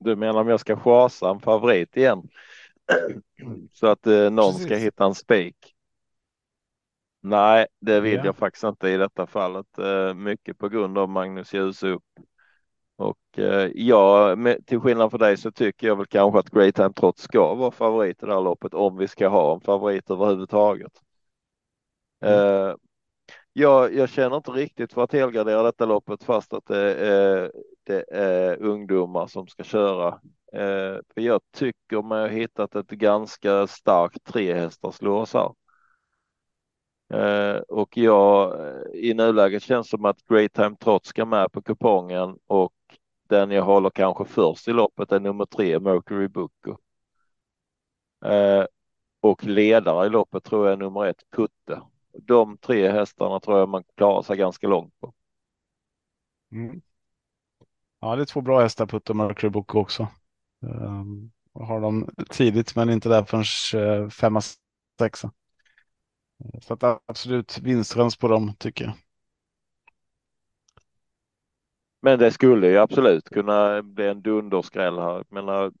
Du 0.00 0.16
menar 0.16 0.40
om 0.40 0.48
jag 0.48 0.60
ska 0.60 0.76
chasa 0.76 1.30
en 1.30 1.40
favorit 1.40 1.96
igen? 1.96 2.28
så 3.72 3.86
att 3.86 4.06
eh, 4.06 4.30
någon 4.30 4.52
Precis. 4.52 4.66
ska 4.66 4.76
hitta 4.76 5.04
en 5.04 5.14
spik? 5.14 5.73
Nej, 7.26 7.66
det 7.80 8.00
vill 8.00 8.14
ja. 8.14 8.24
jag 8.24 8.36
faktiskt 8.36 8.64
inte 8.64 8.88
i 8.88 8.96
detta 8.96 9.26
fallet. 9.26 9.78
Eh, 9.78 10.14
mycket 10.14 10.58
på 10.58 10.68
grund 10.68 10.98
av 10.98 11.08
Magnus 11.08 11.54
Djuse 11.54 11.98
och 12.96 13.38
eh, 13.38 13.70
ja, 13.74 14.36
till 14.66 14.80
skillnad 14.80 15.10
från 15.10 15.20
dig 15.20 15.36
så 15.36 15.50
tycker 15.50 15.86
jag 15.86 15.96
väl 15.96 16.06
kanske 16.06 16.38
att 16.38 16.50
Great 16.50 16.74
Time 16.74 16.92
Trot 16.92 17.18
ska 17.18 17.54
vara 17.54 17.70
favorit 17.70 18.22
i 18.22 18.26
det 18.26 18.34
här 18.34 18.40
loppet 18.40 18.74
om 18.74 18.96
vi 18.96 19.08
ska 19.08 19.28
ha 19.28 19.54
en 19.54 19.60
favorit 19.60 20.10
överhuvudtaget. 20.10 20.92
Mm. 22.20 22.38
Eh, 22.38 22.74
jag, 23.52 23.94
jag 23.94 24.08
känner 24.08 24.36
inte 24.36 24.50
riktigt 24.50 24.92
för 24.92 25.02
att 25.04 25.12
helgardera 25.12 25.62
detta 25.62 25.86
loppet 25.86 26.24
fast 26.24 26.52
att 26.52 26.66
det 26.66 26.94
är, 26.94 27.52
det 27.84 28.04
är 28.12 28.62
ungdomar 28.62 29.26
som 29.26 29.46
ska 29.46 29.62
köra. 29.62 30.20
Jag 31.14 31.40
tycker 31.52 32.02
mig 32.02 32.20
ha 32.20 32.28
hittat 32.28 32.74
ett 32.74 32.90
ganska 32.90 33.66
starkt 33.66 34.24
trehästars 34.24 35.02
lås 35.02 35.34
här. 35.34 35.52
Eh, 37.14 37.56
och 37.56 37.96
jag 37.96 38.60
eh, 38.60 38.82
i 38.94 39.14
nuläget 39.14 39.62
känns 39.62 39.88
som 39.88 40.04
att 40.04 40.26
Great 40.26 40.52
Time 40.52 40.76
Trot 40.76 41.06
ska 41.06 41.24
med 41.24 41.52
på 41.52 41.62
kupongen 41.62 42.38
och 42.46 42.74
den 43.28 43.50
jag 43.50 43.62
håller 43.62 43.90
kanske 43.90 44.24
först 44.24 44.68
i 44.68 44.72
loppet 44.72 45.12
är 45.12 45.20
nummer 45.20 45.44
tre, 45.44 45.80
Mercury 45.80 46.28
Booker. 46.28 46.76
Eh, 48.24 48.64
och 49.20 49.44
ledare 49.44 50.06
i 50.06 50.10
loppet 50.10 50.44
tror 50.44 50.66
jag 50.66 50.72
är 50.72 50.76
nummer 50.76 51.06
ett, 51.06 51.22
Kutte. 51.30 51.80
De 52.12 52.56
tre 52.56 52.90
hästarna 52.90 53.40
tror 53.40 53.58
jag 53.58 53.68
man 53.68 53.84
klarar 53.96 54.22
sig 54.22 54.36
ganska 54.36 54.68
långt 54.68 55.00
på. 55.00 55.14
Mm. 56.52 56.80
Ja, 58.00 58.16
det 58.16 58.22
är 58.22 58.26
två 58.26 58.40
bra 58.40 58.60
hästar, 58.60 58.86
Putte 58.86 59.12
och 59.12 59.16
Mercury 59.16 59.50
Booker 59.50 59.78
också. 59.78 60.08
Um, 60.60 61.32
har 61.52 61.80
dem 61.80 62.08
tidigt, 62.30 62.76
men 62.76 62.90
inte 62.90 63.08
där 63.08 63.24
förrän 63.24 63.82
uh, 63.82 64.08
femma, 64.08 64.40
sexa. 64.98 65.32
Så 66.60 66.74
att 66.74 67.00
absolut 67.06 67.58
vinstchans 67.58 68.16
på 68.16 68.28
dem 68.28 68.54
tycker 68.58 68.84
jag. 68.84 68.94
Men 72.02 72.18
det 72.18 72.30
skulle 72.30 72.68
ju 72.68 72.78
absolut 72.78 73.30
kunna 73.30 73.82
bli 73.82 74.08
en 74.08 74.22
dunderskräll 74.22 74.98
här. 74.98 75.14
Jag 75.14 75.32
menar, 75.32 75.72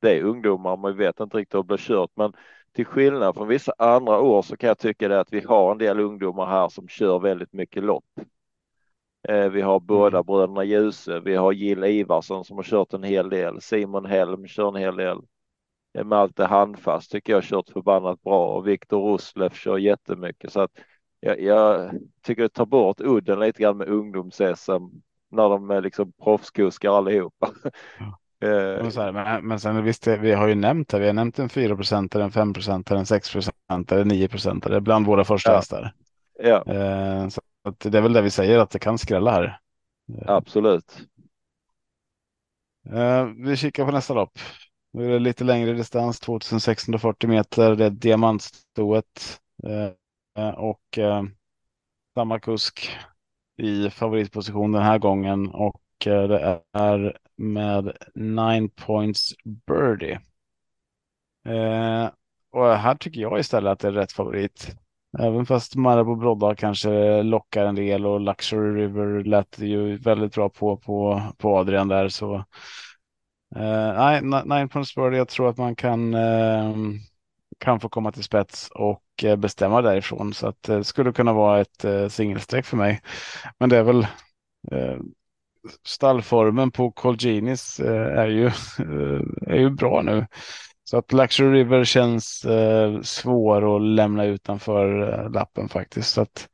det 0.00 0.18
är 0.18 0.22
ungdomar, 0.22 0.76
man 0.76 0.96
vet 0.96 1.20
inte 1.20 1.36
riktigt 1.36 1.54
hur 1.54 1.62
det 1.62 1.66
blir 1.66 1.76
kört, 1.76 2.10
men 2.14 2.32
till 2.72 2.86
skillnad 2.86 3.34
från 3.34 3.48
vissa 3.48 3.72
andra 3.78 4.20
år 4.20 4.42
så 4.42 4.56
kan 4.56 4.68
jag 4.68 4.78
tycka 4.78 5.08
det 5.08 5.20
att 5.20 5.32
vi 5.32 5.40
har 5.40 5.72
en 5.72 5.78
del 5.78 6.00
ungdomar 6.00 6.46
här 6.46 6.68
som 6.68 6.88
kör 6.88 7.18
väldigt 7.18 7.52
mycket 7.52 7.84
lopp. 7.84 8.04
Eh, 9.28 9.48
vi 9.48 9.60
har 9.60 9.80
båda 9.80 10.16
mm. 10.16 10.26
bröderna 10.26 10.64
Ljuse, 10.64 11.20
vi 11.20 11.36
har 11.36 11.52
Jill 11.52 11.84
Ivarsson 11.84 12.44
som 12.44 12.56
har 12.56 12.64
kört 12.64 12.92
en 12.92 13.02
hel 13.02 13.30
del, 13.30 13.60
Simon 13.60 14.06
Helm 14.06 14.46
kör 14.46 14.68
en 14.68 14.82
hel 14.82 14.96
del. 14.96 15.18
Malte 16.04 16.44
Handfast 16.44 17.10
tycker 17.10 17.32
jag 17.32 17.36
har 17.36 17.42
kört 17.42 17.68
förbannat 17.68 18.22
bra 18.22 18.56
och 18.56 18.68
Viktor 18.68 19.00
Roslev 19.00 19.50
kör 19.50 19.78
jättemycket 19.78 20.52
så 20.52 20.60
att 20.60 20.70
jag, 21.20 21.40
jag 21.40 21.90
tycker 22.22 22.42
det 22.42 22.48
tar 22.48 22.66
bort 22.66 23.00
udden 23.00 23.40
lite 23.40 23.62
grann 23.62 23.76
med 23.76 23.88
ungdoms-SM 23.88 25.02
när 25.30 25.48
de 25.48 25.70
är 25.70 25.82
liksom 25.82 26.12
proffskuskar 26.12 26.98
allihopa. 26.98 27.50
Ja. 27.98 28.18
Eh, 28.40 28.84
men, 28.96 29.14
men, 29.14 29.46
men 29.46 29.60
sen 29.60 29.84
visst, 29.84 30.06
vi 30.06 30.32
har 30.32 30.48
ju 30.48 30.54
nämnt 30.54 30.88
det. 30.88 30.98
Vi 30.98 31.06
har 31.06 31.12
nämnt 31.12 31.38
en 31.38 31.48
4% 31.48 32.20
en 32.20 32.30
5% 32.30 32.94
en 32.94 33.04
6% 33.04 33.50
en 33.68 34.10
9% 34.10 34.80
bland 34.80 35.06
våra 35.06 35.24
första 35.24 35.50
ja. 35.50 35.56
hästar. 35.56 35.92
Ja. 36.38 36.64
Eh, 36.66 37.28
så 37.28 37.40
det 37.78 37.98
är 37.98 38.02
väl 38.02 38.12
det 38.12 38.22
vi 38.22 38.30
säger 38.30 38.58
att 38.58 38.70
det 38.70 38.78
kan 38.78 38.98
skrälla 38.98 39.30
här. 39.30 39.44
Eh. 40.22 40.30
Absolut. 40.30 40.98
Vi 43.36 43.56
kikar 43.56 43.84
på 43.86 43.92
nästa 43.92 44.14
lopp. 44.14 44.38
Nu 44.98 45.04
är 45.04 45.10
det 45.12 45.18
lite 45.18 45.44
längre 45.44 45.72
distans, 45.72 46.20
2640 46.20 47.28
meter. 47.28 47.76
Det 47.76 47.84
är 47.84 47.90
diamantstoet 47.90 49.40
eh, 49.64 50.44
eh, 50.44 50.54
och 50.54 50.98
eh, 50.98 51.22
samma 52.14 52.40
kusk 52.40 52.90
i 53.56 53.90
favoritposition 53.90 54.72
den 54.72 54.82
här 54.82 54.98
gången 54.98 55.48
och 55.48 55.82
det 56.04 56.62
är 56.72 57.16
med 57.36 57.92
9 58.14 58.68
points 58.68 59.34
birdie. 59.66 60.18
Eh, 61.46 62.10
och 62.52 62.76
här 62.76 62.94
tycker 62.94 63.20
jag 63.20 63.40
istället 63.40 63.72
att 63.72 63.78
det 63.78 63.88
är 63.88 63.92
rätt 63.92 64.12
favorit. 64.12 64.76
Även 65.18 65.46
fast 65.46 65.76
Marabou 65.76 66.16
Brodda 66.16 66.54
kanske 66.54 67.22
lockar 67.22 67.66
en 67.66 67.74
del 67.74 68.06
och 68.06 68.20
Luxury 68.20 68.82
River 68.82 69.24
lät 69.24 69.58
ju 69.58 69.96
väldigt 69.96 70.34
bra 70.34 70.48
på, 70.48 70.76
på, 70.76 71.22
på 71.38 71.56
Adrian 71.58 71.88
där 71.88 72.08
så. 72.08 72.44
Eh, 73.56 74.22
nej, 74.22 74.22
nine 74.44 74.68
points 74.68 74.94
Bird, 74.94 75.14
Jag 75.14 75.28
tror 75.28 75.48
att 75.48 75.58
man 75.58 75.76
kan 75.76 76.14
uh, 76.14 76.76
kan 77.58 77.80
få 77.80 77.88
komma 77.88 78.12
till 78.12 78.24
spets 78.24 78.70
och 78.74 79.02
uh, 79.24 79.36
bestämma 79.36 79.82
därifrån. 79.82 80.34
Så 80.34 80.46
att 80.48 80.62
det 80.62 80.84
skulle 80.84 81.12
kunna 81.12 81.32
vara 81.32 81.60
ett 81.60 81.84
eh, 81.84 81.90
uh, 81.90 82.08
singelstreck 82.08 82.66
för 82.66 82.76
mig. 82.76 83.00
Men 83.58 83.68
det 83.68 83.76
är 83.76 83.82
väl 83.82 84.06
stallformen 85.84 86.70
på 86.70 86.90
Colginis 86.90 87.80
är 87.80 88.26
ju, 88.26 88.46
är 89.46 89.56
ju 89.56 89.70
bra 89.70 90.02
nu. 90.02 90.26
Så 90.84 90.98
att 90.98 91.12
Luxury 91.12 91.58
River 91.58 91.84
känns 91.84 92.46
svår 93.02 93.76
att 93.76 93.82
lämna 93.82 94.24
utanför 94.24 95.28
lappen 95.28 95.68
faktiskt. 95.68 96.14
Så 96.14 96.20
att 96.20 96.48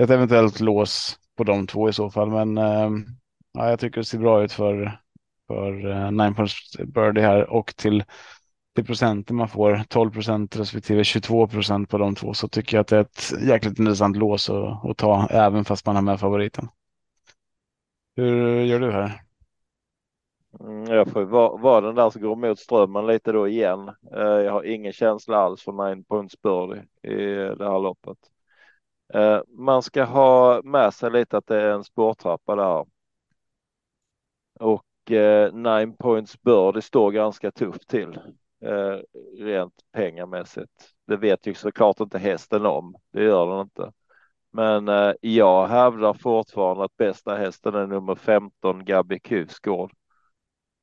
ett 0.00 0.10
eventuellt 0.10 0.60
lås 0.60 1.18
på 1.36 1.44
de 1.44 1.66
två 1.66 1.88
i 1.88 1.92
så 1.92 2.10
fall. 2.10 2.30
Men 2.30 2.58
ehm, 2.58 3.04
ja, 3.52 3.70
jag 3.70 3.80
tycker 3.80 4.00
det 4.00 4.04
ser 4.04 4.18
bra 4.18 4.42
ut 4.42 4.52
för, 4.52 4.98
för 5.46 5.90
eh, 5.90 6.10
Nine 6.10 6.34
points 6.34 6.76
Birdie 6.78 7.20
här 7.20 7.50
och 7.50 7.76
till 7.76 8.04
till 8.74 8.84
procenten 8.84 9.36
man 9.36 9.48
får, 9.48 9.82
12 9.88 10.10
procent 10.10 10.56
respektive 10.56 11.04
22 11.04 11.46
procent 11.46 11.90
på 11.90 11.98
de 11.98 12.14
två, 12.14 12.34
så 12.34 12.48
tycker 12.48 12.76
jag 12.76 12.80
att 12.80 12.88
det 12.88 12.96
är 12.96 13.00
ett 13.00 13.32
jäkligt 13.42 13.78
intressant 13.78 14.16
lås 14.16 14.50
att, 14.50 14.84
att 14.84 14.96
ta, 14.96 15.26
även 15.30 15.64
fast 15.64 15.86
man 15.86 15.96
har 15.96 16.02
med 16.02 16.20
favoriten. 16.20 16.68
Hur 18.16 18.60
gör 18.60 18.80
du 18.80 18.92
här? 18.92 19.20
Mm, 20.60 20.84
jag 20.86 21.08
får 21.08 21.24
vara, 21.24 21.56
vara 21.56 21.80
den 21.80 21.94
där 21.94 22.10
som 22.10 22.22
går 22.22 22.36
mot 22.36 22.58
strömmen 22.58 23.06
lite 23.06 23.32
då 23.32 23.48
igen. 23.48 23.88
Eh, 24.16 24.22
jag 24.22 24.52
har 24.52 24.64
ingen 24.64 24.92
känsla 24.92 25.36
alls 25.36 25.62
för 25.62 25.88
nine 25.88 26.04
points 26.04 26.42
birdie 26.42 26.82
i 27.02 27.16
det 27.58 27.70
här 27.70 27.78
loppet. 27.78 28.18
Eh, 29.14 29.40
man 29.48 29.82
ska 29.82 30.04
ha 30.04 30.62
med 30.64 30.94
sig 30.94 31.10
lite 31.10 31.36
att 31.36 31.46
det 31.46 31.62
är 31.62 31.70
en 31.70 31.84
spårtrappa 31.84 32.56
där. 32.56 32.86
Och 34.60 34.84
nine 35.52 35.96
points 35.98 36.42
birdie 36.42 36.82
står 36.82 37.10
ganska 37.10 37.50
tufft 37.50 37.88
till 37.88 38.18
eh, 38.64 38.98
rent 39.38 39.74
pengamässigt. 39.92 40.90
Det 41.06 41.16
vet 41.16 41.46
ju 41.46 41.54
såklart 41.54 42.00
inte 42.00 42.18
hästen 42.18 42.66
om, 42.66 42.94
det 43.12 43.22
gör 43.22 43.50
den 43.50 43.60
inte. 43.60 43.92
Men 44.50 44.88
eh, 44.88 45.12
jag 45.20 45.66
hävdar 45.66 46.14
fortfarande 46.14 46.84
att 46.84 46.96
bästa 46.96 47.36
hästen 47.36 47.74
är 47.74 47.86
nummer 47.86 48.14
15 48.14 48.84
Gabi 48.84 49.20
Kusgård. 49.20 49.92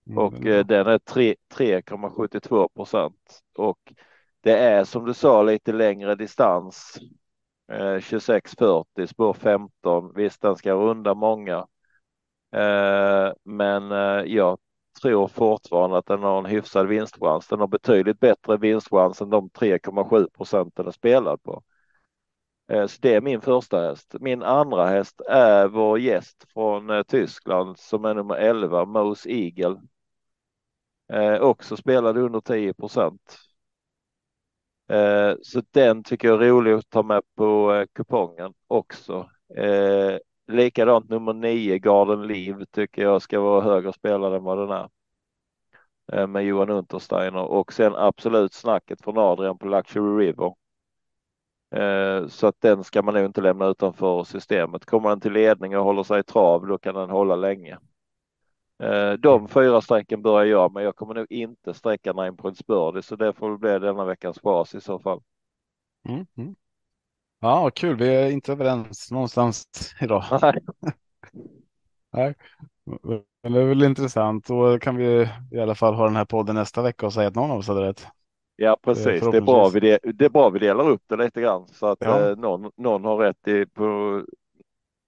Mm, 0.08 0.18
och 0.18 0.46
eh, 0.46 0.66
den 0.66 0.88
är 0.88 0.98
3,72 0.98 2.70
procent. 2.76 3.42
Och 3.58 3.94
det 4.42 4.58
är 4.58 4.84
som 4.84 5.06
du 5.06 5.14
sa 5.14 5.44
lite 5.44 5.72
längre 5.72 6.16
distans. 6.16 7.00
Eh, 7.72 7.98
26,40 7.98 9.06
spår 9.08 9.34
15. 9.34 10.14
Visst, 10.16 10.42
den 10.42 10.56
ska 10.56 10.74
runda 10.74 11.14
många. 11.14 11.68
Eh, 12.52 13.34
men 13.44 13.92
eh, 13.92 14.24
jag 14.34 14.60
tror 15.02 15.28
fortfarande 15.28 15.98
att 15.98 16.06
den 16.06 16.24
har 16.24 16.38
en 16.38 16.46
hyfsad 16.46 16.88
vinstchans. 16.88 17.48
Den 17.48 17.60
har 17.60 17.68
betydligt 17.68 18.20
bättre 18.20 18.58
vinstchans 18.58 19.22
än 19.22 19.30
de 19.30 19.50
3,7 19.50 20.28
procenten 20.38 20.86
den 20.86 20.94
spelad 20.94 21.44
på. 21.44 21.64
Eh, 22.72 22.88
så 22.88 22.98
det 23.02 23.16
är 23.16 23.22
min 23.22 23.42
första 23.42 23.82
häst. 23.82 24.16
Min 24.20 24.44
andra 24.44 24.88
häst 24.88 25.22
är 25.30 25.68
vår 25.68 26.00
gäst 26.00 26.46
från 26.54 26.90
eh, 26.90 27.04
Tyskland 27.04 27.80
som 27.80 28.06
är 28.06 28.14
nummer 28.14 28.36
11, 28.36 28.86
Mose 28.86 29.30
Eagle. 29.30 29.82
Eh, 31.14 31.42
också 31.42 31.78
spelade 31.78 32.22
under 32.22 32.42
10 32.42 32.74
procent. 32.74 33.38
Eh, 34.90 35.34
så 35.44 35.62
den 35.72 36.04
tycker 36.04 36.28
jag 36.28 36.44
är 36.44 36.50
rolig 36.50 36.72
att 36.72 36.90
ta 36.90 37.04
med 37.04 37.22
på 37.36 37.74
eh, 37.74 37.86
kupongen 37.94 38.54
också. 38.68 39.30
Likadant 40.52 41.10
nummer 41.10 41.34
nio, 41.34 41.78
Garden 41.78 42.28
Liv, 42.28 42.66
tycker 42.72 43.02
jag 43.02 43.22
ska 43.22 43.40
vara 43.40 43.62
högre 43.62 43.94
spelare 43.94 44.36
än 44.38 44.44
vad 44.44 44.58
den 44.58 44.70
är. 44.70 44.90
Eh, 46.12 46.28
med 46.28 46.46
Johan 46.46 46.70
Untersteiner 46.70 47.44
och 47.44 47.74
sen 47.74 47.96
absolut 47.96 48.54
snacket 48.54 49.02
från 49.02 49.18
Adrian 49.18 49.58
på 49.58 49.68
Luxury 49.68 50.26
River. 50.26 50.56
Eh, 51.76 52.28
så 52.28 52.48
att 52.48 52.62
den 52.62 52.84
ska 52.84 53.02
man 53.02 53.14
nog 53.14 53.26
inte 53.26 53.42
lämna 53.42 53.68
utanför 53.68 54.24
systemet. 54.24 54.86
Kommer 54.86 55.10
den 55.10 55.20
till 55.20 55.34
ledning 55.34 55.78
och 55.78 55.84
håller 55.84 56.04
sig 56.04 56.20
i 56.20 56.24
trav, 56.24 56.68
då 56.68 56.78
kan 56.78 56.96
den 56.96 57.10
hålla 57.10 57.36
länge. 57.36 57.78
Eh, 58.80 59.14
de 59.14 59.48
fyra 59.48 59.82
strecken 59.82 60.22
börjar 60.22 60.46
jag, 60.46 60.74
men 60.74 60.84
jag 60.84 60.96
kommer 60.96 61.14
nog 61.14 61.26
inte 61.30 61.74
sträcka 61.74 62.14
Nine 62.14 62.38
Points 62.38 62.68
Birdie, 62.68 63.02
så 63.02 63.16
det 63.16 63.34
får 63.34 63.50
väl 63.50 63.58
bli 63.58 63.80
denna 63.80 64.06
veckans 64.06 64.42
bas 64.42 64.76
i 64.76 64.82
så 64.82 65.00
fall. 65.00 65.22
Mm, 66.10 66.26
mm. 66.38 66.56
Ja, 67.42 67.72
kul. 67.76 67.98
Vi 67.98 68.16
är 68.16 68.30
inte 68.30 68.52
överens 68.52 69.12
någonstans 69.12 69.66
idag. 70.02 70.24
Nej. 70.42 70.54
Nej. 72.14 72.36
Men 73.44 73.54
det 73.54 73.62
är 73.62 73.66
väl 73.66 73.84
intressant. 73.84 74.48
Då 74.48 74.80
kan 74.80 74.96
vi 74.96 75.30
i 75.52 75.60
alla 75.60 75.76
fall 75.76 75.94
ha 75.94 76.06
den 76.06 76.16
här 76.16 76.26
podden 76.26 76.56
nästa 76.56 76.82
vecka 76.82 77.06
och 77.06 77.14
säga 77.14 77.28
att 77.28 77.36
någon 77.36 77.52
av 77.52 77.58
oss 77.58 77.68
hade 77.68 77.82
rätt. 77.82 78.08
Ja, 78.56 78.78
precis. 78.84 79.22
Det 79.32 79.38
är 79.38 79.42
bra 79.42 79.70
vi, 79.70 79.80
det, 79.80 80.00
det 80.04 80.26
är 80.26 80.30
bra 80.30 80.50
vi 80.50 80.60
delar 80.60 80.90
upp 80.90 81.02
det 81.08 81.16
lite 81.16 81.42
grann 81.42 81.68
så 81.68 81.88
att 81.88 81.98
ja. 82.02 82.30
eh, 82.30 82.36
någon, 82.38 82.72
någon 82.78 83.06
har 83.06 83.18
rätt 83.18 83.48
i, 83.48 83.66
på, 83.66 84.22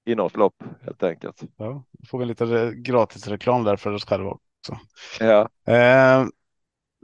i 0.06 0.15
något 0.15 0.38
lopp 0.38 0.63
helt 0.82 1.04
enkelt. 1.04 1.43
Ja, 1.58 1.84
då 1.91 2.08
får 2.08 2.19
vi 2.19 2.26
lite 2.26 2.74
gratis 2.76 3.28
reklam 3.28 3.63
där 3.63 3.76
för 3.76 3.93
oss 3.93 4.06
själva 4.06 4.30
också. 4.30 4.80
Ja. 5.19 5.50
Eh, 5.74 6.26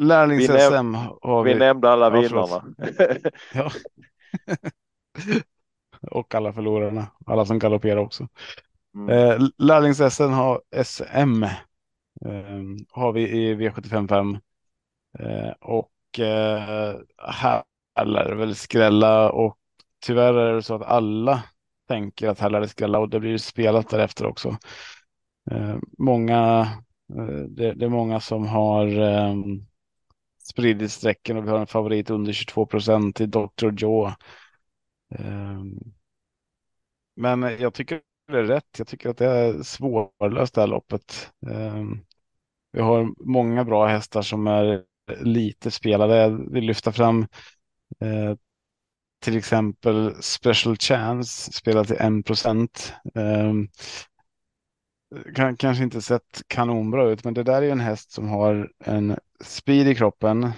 Lärlings-SM 0.01 0.95
har 1.21 1.43
vi. 1.43 1.53
Vi 1.53 1.59
nämnde 1.59 1.89
alla 1.89 2.05
ja, 2.15 2.21
vinnarna. 2.21 2.63
ja. 3.53 3.71
Och 6.11 6.35
alla 6.35 6.53
förlorarna, 6.53 7.07
alla 7.25 7.45
som 7.45 7.59
galopperar 7.59 7.97
också. 7.97 8.27
Mm. 8.95 9.09
Eh, 9.09 9.47
Lärlings-SM 9.57 10.29
har, 10.29 10.61
SM, 10.83 11.43
eh, 12.25 12.59
har 12.89 13.11
vi 13.11 13.29
i 13.29 13.55
V755 13.55 14.39
eh, 15.19 15.51
och 15.59 16.19
eh, 16.19 16.95
här 17.27 17.63
lär 18.05 18.29
det 18.29 18.35
väl 18.35 18.55
skrälla 18.55 19.31
och 19.31 19.57
tyvärr 20.05 20.33
är 20.33 20.53
det 20.53 20.63
så 20.63 20.75
att 20.75 20.81
alla 20.81 21.43
tänker 21.87 22.27
att 22.27 22.39
här 22.39 22.49
lär 22.49 22.61
det 22.61 22.67
skrälla 22.67 22.99
och 22.99 23.09
det 23.09 23.19
blir 23.19 23.37
spelat 23.37 23.89
därefter 23.89 24.25
också. 24.25 24.57
Eh, 25.51 25.77
många, 25.97 26.67
eh, 27.15 27.43
det, 27.49 27.73
det, 27.73 27.85
är 27.85 27.89
många 27.89 28.19
som 28.19 28.47
har 28.47 28.87
eh, 28.99 29.35
spridit 30.49 30.91
strecken 30.91 31.37
och 31.37 31.45
vi 31.45 31.49
har 31.49 31.59
en 31.59 31.67
favorit 31.67 32.09
under 32.09 32.33
22 32.33 32.65
procent 32.65 33.21
i 33.21 33.25
Dr. 33.25 33.71
Joe 33.77 34.11
Ehm, 35.09 35.93
men 37.15 37.41
jag 37.41 37.73
tycker 37.73 38.01
det 38.27 38.37
är 38.39 38.43
rätt. 38.43 38.75
Jag 38.77 38.87
tycker 38.87 39.09
att 39.09 39.17
det 39.17 39.25
är 39.25 39.63
svårlöst 39.63 40.53
det 40.53 40.61
här 40.61 40.67
loppet. 40.67 41.31
Ehm, 41.51 41.99
vi 42.71 42.81
har 42.81 43.13
många 43.29 43.65
bra 43.65 43.87
hästar 43.87 44.21
som 44.21 44.47
är 44.47 44.83
lite 45.21 45.71
spelade. 45.71 46.17
Jag 46.17 46.51
vill 46.53 46.65
lyfta 46.65 46.91
fram 46.91 47.27
eh, 48.01 48.35
till 49.21 49.37
exempel 49.37 50.15
Special 50.23 50.77
Chance 50.77 51.51
spelar 51.53 51.83
till 51.83 51.95
1 52.19 52.25
procent. 52.25 52.93
Ehm, 53.15 53.67
kanske 55.57 55.83
inte 55.83 56.01
sett 56.01 56.41
kanonbra 56.47 57.09
ut, 57.09 57.23
men 57.23 57.33
det 57.33 57.43
där 57.43 57.61
är 57.61 57.71
en 57.71 57.79
häst 57.79 58.11
som 58.11 58.29
har 58.29 58.71
en 58.85 59.17
speed 59.43 59.87
i 59.87 59.95
kroppen, 59.95 60.51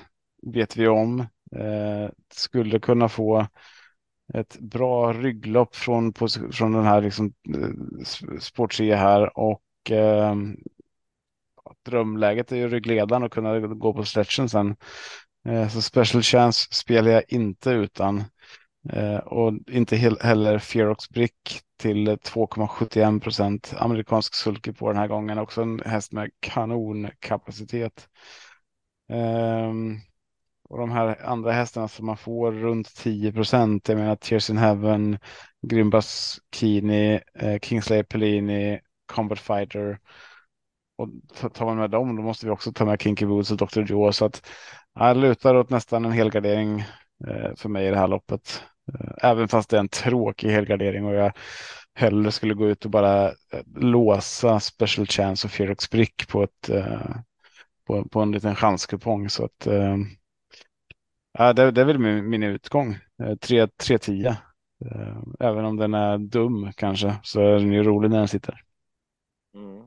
vet 0.53 0.77
vi 0.77 0.87
om. 0.87 1.19
Eh, 1.55 2.09
skulle 2.33 2.79
kunna 2.79 3.09
få 3.09 3.47
ett 4.33 4.59
bra 4.59 5.13
rygglopp 5.13 5.75
från, 5.75 6.13
från 6.51 6.71
den 6.71 6.83
här 6.83 7.01
liksom, 7.01 7.33
eh, 8.89 8.97
här 8.97 9.37
och 9.37 9.91
eh, 9.91 10.35
drömläget 11.85 12.51
är 12.51 12.55
ju 12.55 12.67
ryggledaren 12.67 13.23
och 13.23 13.33
kunna 13.33 13.59
gå 13.59 13.93
på 13.93 14.03
stretchen 14.03 14.49
sen. 14.49 14.75
Eh, 15.47 15.69
så 15.69 15.81
special 15.81 16.21
chance 16.23 16.67
spelar 16.71 17.11
jag 17.11 17.23
inte 17.27 17.69
utan. 17.69 18.23
Eh, 18.89 19.17
och 19.17 19.53
inte 19.67 19.95
heller 20.21 20.59
Ferox 20.59 21.09
Brick 21.09 21.61
till 21.77 22.07
2,71 22.09 23.19
procent. 23.19 23.73
Amerikansk 23.77 24.35
sulky 24.35 24.73
på 24.73 24.87
den 24.87 24.97
här 24.97 25.07
gången. 25.07 25.37
Också 25.37 25.61
en 25.61 25.81
häst 25.85 26.11
med 26.11 26.31
kanonkapacitet. 26.39 28.07
Um, 29.09 29.17
ehm, 29.17 29.97
och 30.71 30.77
de 30.77 30.91
här 30.91 31.25
andra 31.25 31.51
hästarna 31.51 31.87
som 31.87 32.05
man 32.05 32.17
får 32.17 32.51
runt 32.51 32.95
10 32.95 33.33
procent. 33.33 33.89
Jag 33.89 33.97
menar 33.97 34.15
Tears 34.15 34.49
in 34.49 34.57
Heaven, 34.57 35.17
Grimbas 35.67 36.39
Kini, 36.55 37.19
eh, 37.35 37.59
Kingsley 37.59 38.03
Pellini, 38.03 38.79
Combat 39.05 39.39
Fighter. 39.39 39.99
Och 40.97 41.09
tar 41.53 41.65
man 41.65 41.77
med 41.77 41.89
dem 41.89 42.15
då 42.15 42.21
måste 42.23 42.45
vi 42.45 42.51
också 42.51 42.73
ta 42.73 42.85
med 42.85 43.01
Kinky 43.01 43.25
Boots 43.25 43.51
och 43.51 43.57
Dr. 43.57 43.81
Joe. 43.81 44.11
Så 44.11 44.25
att 44.25 44.47
jag 44.93 45.17
lutar 45.17 45.55
åt 45.55 45.69
nästan 45.69 46.05
en 46.05 46.11
helgardering 46.11 46.79
eh, 47.27 47.55
för 47.55 47.69
mig 47.69 47.87
i 47.87 47.89
det 47.89 47.97
här 47.97 48.07
loppet. 48.07 48.63
Eh, 48.93 49.29
även 49.29 49.47
fast 49.47 49.69
det 49.69 49.77
är 49.77 49.79
en 49.79 49.89
tråkig 49.89 50.49
helgardering 50.49 51.05
och 51.05 51.13
jag 51.13 51.31
hellre 51.95 52.31
skulle 52.31 52.53
gå 52.53 52.69
ut 52.69 52.85
och 52.85 52.91
bara 52.91 53.27
eh, 53.27 53.61
låsa 53.75 54.59
Special 54.59 55.07
Chance 55.07 55.47
och 55.47 55.51
Ferox 55.51 55.89
Brick 55.89 56.27
på, 56.27 56.43
ett, 56.43 56.69
eh, 56.69 57.15
på, 57.87 58.09
på 58.09 58.21
en 58.21 58.31
liten 58.31 58.55
chanskupong. 58.55 59.29
Så 59.29 59.45
att, 59.45 59.67
eh, 59.67 59.97
ja, 61.31 61.53
det, 61.53 61.71
det 61.71 61.81
är 61.81 61.85
väl 61.85 61.99
min, 61.99 62.29
min 62.29 62.43
utgång. 62.43 62.97
3-10. 63.17 64.35
Även 65.39 65.65
om 65.65 65.77
den 65.77 65.93
är 65.93 66.17
dum 66.17 66.71
kanske 66.75 67.19
så 67.23 67.41
är 67.41 67.53
den 67.53 67.73
ju 67.73 67.83
rolig 67.83 68.09
när 68.11 68.17
den 68.17 68.27
sitter. 68.27 68.61
Mm. 69.53 69.83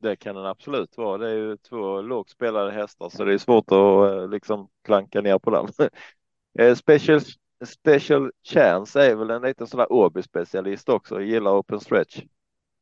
Det 0.00 0.16
kan 0.16 0.36
den 0.36 0.46
absolut 0.46 0.96
vara. 0.96 1.18
Det 1.18 1.28
är 1.28 1.34
ju 1.34 1.56
två 1.56 2.02
lågt 2.02 2.30
spelade 2.30 2.72
hästar 2.72 3.08
så 3.08 3.24
det 3.24 3.34
är 3.34 3.38
svårt 3.38 3.72
att 3.72 4.30
liksom 4.30 4.68
klanka 4.84 5.20
ner 5.20 5.38
på 5.38 5.50
den. 5.50 6.76
Special 6.76 7.20
Special 7.66 8.30
Chance 8.42 9.10
är 9.10 9.14
väl 9.14 9.30
en 9.30 9.42
liten 9.42 9.66
sån 9.66 9.78
där 9.78 9.92
Åby-specialist 9.92 10.88
också, 10.88 11.20
gillar 11.20 11.58
open 11.58 11.80
stretch. 11.80 12.22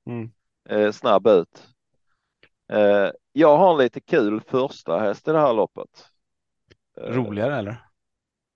Mm. 0.06 0.30
Eh, 0.68 0.92
snabb 0.92 1.26
ut. 1.26 1.68
Eh, 2.72 3.10
jag 3.32 3.56
har 3.56 3.72
en 3.72 3.78
lite 3.78 4.00
kul 4.00 4.40
första 4.40 4.98
häst 4.98 5.28
i 5.28 5.30
det 5.30 5.40
här 5.40 5.54
loppet. 5.54 6.11
Eh, 6.96 7.02
roligare 7.02 7.56
eller? 7.56 7.76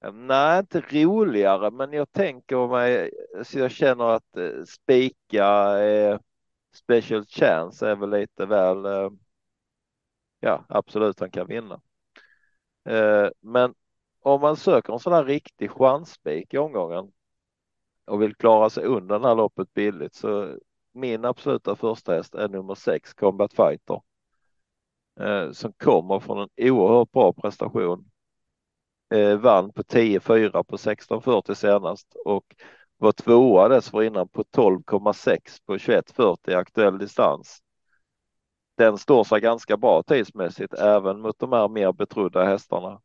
Eh, 0.04 0.12
nej, 0.12 0.58
inte 0.58 0.80
roligare, 0.80 1.70
men 1.70 1.92
jag 1.92 2.12
tänker 2.12 2.68
mig, 2.68 3.10
så 3.44 3.58
jag 3.58 3.70
känner 3.70 4.04
att 4.04 4.36
eh, 4.36 4.64
spika 4.66 5.78
eh, 5.78 6.18
Special 6.74 7.24
Chance 7.26 7.88
är 7.88 7.96
väl 7.96 8.10
lite 8.10 8.46
väl, 8.46 8.84
eh, 8.84 9.10
ja 10.40 10.64
absolut 10.68 11.20
han 11.20 11.30
kan 11.30 11.46
vinna. 11.46 11.80
men 13.40 13.74
om 14.20 14.40
man 14.40 14.56
söker 14.56 14.92
en 14.92 14.98
sån 14.98 15.12
här 15.12 15.24
riktig 15.24 15.70
chansspik 15.70 16.54
i 16.54 16.58
omgången 16.58 17.12
och 18.04 18.22
vill 18.22 18.34
klara 18.34 18.70
sig 18.70 18.84
under 18.84 19.18
det 19.18 19.28
här 19.28 19.34
loppet 19.34 19.74
billigt 19.74 20.14
så 20.14 20.58
min 20.92 21.24
absoluta 21.24 21.76
första 21.76 22.12
häst 22.12 22.34
är 22.34 22.48
nummer 22.48 22.74
sex 22.74 23.14
Combat 23.14 23.52
Fighter. 23.52 24.00
Som 25.52 25.72
kommer 25.72 26.20
från 26.20 26.38
en 26.38 26.70
oerhört 26.70 27.12
bra 27.12 27.32
prestation. 27.32 28.10
Eh, 29.14 29.36
vann 29.36 29.72
på 29.72 29.82
10-4 29.82 30.62
på 30.64 30.76
16.40 30.76 31.54
senast 31.54 32.16
och 32.24 32.44
var 32.96 33.12
tvåa 33.12 33.68
dessförinnan 33.68 34.28
på 34.28 34.42
12,6 34.42 35.38
på 35.66 35.76
21.40 35.76 36.56
aktuell 36.56 36.98
distans. 36.98 37.62
Den 38.76 38.98
står 38.98 39.24
sig 39.24 39.40
ganska 39.40 39.76
bra 39.76 40.02
tidsmässigt 40.02 40.74
även 40.74 41.20
mot 41.20 41.38
de 41.38 41.52
här 41.52 41.68
mer 41.68 41.92
betrodda 41.92 42.44
hästarna. 42.44 43.00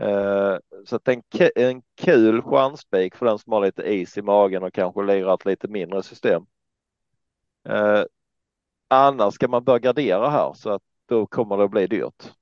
Eh, 0.00 0.56
så 0.86 0.96
att 0.96 1.08
en, 1.08 1.22
en 1.54 1.82
kul 1.96 2.42
chansspik 2.42 3.14
för 3.14 3.26
den 3.26 3.38
som 3.38 3.52
har 3.52 3.60
lite 3.60 3.82
is 3.82 4.18
i 4.18 4.22
magen 4.22 4.62
och 4.62 4.74
kanske 4.74 5.02
lirat 5.02 5.44
lite 5.44 5.68
mindre 5.68 6.02
system. 6.02 6.46
Eh, 7.68 8.02
annars 8.88 9.34
ska 9.34 9.48
man 9.48 9.64
börja 9.64 9.78
gardera 9.78 10.30
här 10.30 10.52
så 10.54 10.70
att 10.70 10.82
då 11.06 11.26
kommer 11.26 11.56
det 11.56 11.64
att 11.64 11.70
bli 11.70 11.86
dyrt. 11.86 12.32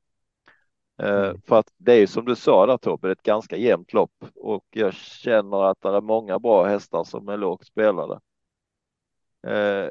Eh, 0.99 1.25
mm. 1.25 1.41
För 1.41 1.59
att 1.59 1.73
det 1.77 1.93
är 1.93 2.07
som 2.07 2.25
du 2.25 2.37
sa 2.37 2.67
där 2.67 2.77
Tobbe, 2.77 3.13
ett 3.13 3.23
ganska 3.23 3.57
jämnt 3.57 3.93
lopp 3.93 4.25
och 4.35 4.65
jag 4.71 4.95
känner 4.95 5.65
att 5.65 5.81
det 5.81 5.89
är 5.89 6.01
många 6.01 6.39
bra 6.39 6.65
hästar 6.65 7.05
som 7.05 7.29
är 7.29 7.37
lågt 7.37 7.67
spelade. 7.67 8.21